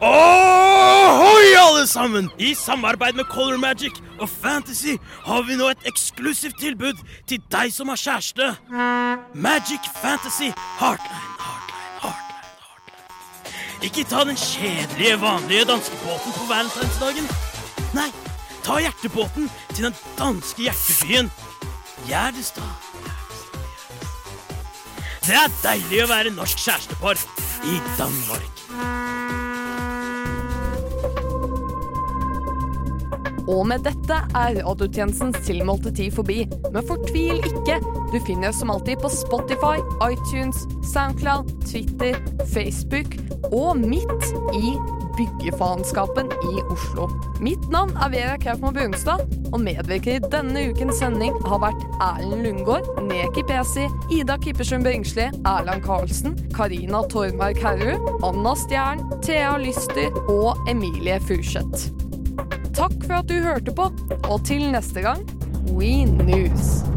Ohoi, 0.00 1.54
alle 1.56 1.86
sammen! 1.86 2.30
I 2.38 2.54
samarbeid 2.54 3.14
med 3.14 3.24
Color 3.24 3.56
Magic 3.56 3.92
og 4.18 4.28
Fantasy 4.28 4.96
har 5.24 5.42
vi 5.48 5.56
nå 5.56 5.70
et 5.72 5.88
eksklusivt 5.88 6.58
tilbud 6.60 7.00
til 7.28 7.40
deg 7.52 7.72
som 7.72 7.88
har 7.88 8.00
kjæreste. 8.00 8.50
Magic 9.34 9.88
Fantasy 10.02 10.52
Heartline. 10.80 11.32
Ikke 13.84 14.04
ta 14.08 14.24
den 14.24 14.36
kjedelige, 14.36 15.20
vanlige 15.20 15.64
danskebåten 15.68 16.32
på 16.32 16.46
valentinsdagen. 16.48 17.28
Nei, 17.94 18.08
ta 18.64 18.80
hjertebåten 18.80 19.50
til 19.74 19.88
den 19.88 19.98
danske 20.18 20.66
hjertebyen 20.66 21.30
Gjerdestad. 22.06 22.68
Det 25.26 25.34
er 25.34 25.56
deilig 25.62 26.04
å 26.04 26.10
være 26.12 26.34
norsk 26.36 26.60
kjærestepar 26.66 27.20
i 27.66 27.80
Danmark. 27.98 29.45
Og 33.46 33.62
med 33.70 33.84
dette 33.86 34.18
er 34.34 34.58
radiotjenestens 34.58 35.38
tilmålte 35.46 35.92
tid 35.94 36.14
forbi. 36.16 36.42
Men 36.72 36.86
fortvil 36.86 37.38
ikke. 37.46 37.78
Du 38.12 38.18
finner 38.26 38.50
oss 38.50 38.60
som 38.62 38.72
alltid 38.74 39.00
på 39.02 39.12
Spotify, 39.12 39.78
iTunes, 40.08 40.66
Soundcloud, 40.92 41.50
Twitter, 41.66 42.18
Facebook 42.52 43.16
og 43.52 43.78
midt 43.78 44.30
i 44.56 44.74
byggefaenskapen 45.16 46.26
i 46.26 46.62
Oslo. 46.72 47.08
Mitt 47.40 47.70
navn 47.72 47.94
er 47.96 48.12
Vera 48.12 48.36
Kaupmann 48.40 48.74
Brunstad, 48.76 49.22
og 49.52 49.60
medvirker 49.62 50.18
i 50.18 50.30
denne 50.32 50.66
ukens 50.70 51.00
sending 51.00 51.36
har 51.46 51.62
vært 51.62 51.84
Erlend 52.04 52.44
Lundgaard, 52.44 52.88
Neki 53.06 53.46
Pesi, 53.48 53.86
Ida 54.12 54.36
Kippersund 54.42 54.84
Bringsli, 54.84 55.30
Erland 55.46 55.84
Karlsen, 55.86 56.36
Karina 56.56 57.04
Tormark 57.12 57.60
Herrud, 57.62 58.10
Anna 58.26 58.56
Stjern, 58.66 59.06
Thea 59.24 59.56
Lyster 59.62 60.12
og 60.26 60.68
Emilie 60.68 61.20
Furseth. 61.24 62.05
Takk 62.76 63.06
for 63.06 63.14
at 63.16 63.28
du 63.28 63.38
hørte 63.40 63.72
på, 63.72 63.86
og 64.28 64.42
til 64.44 64.66
neste 64.68 65.00
gang 65.00 65.22
We 65.72 66.04
News. 66.04 66.95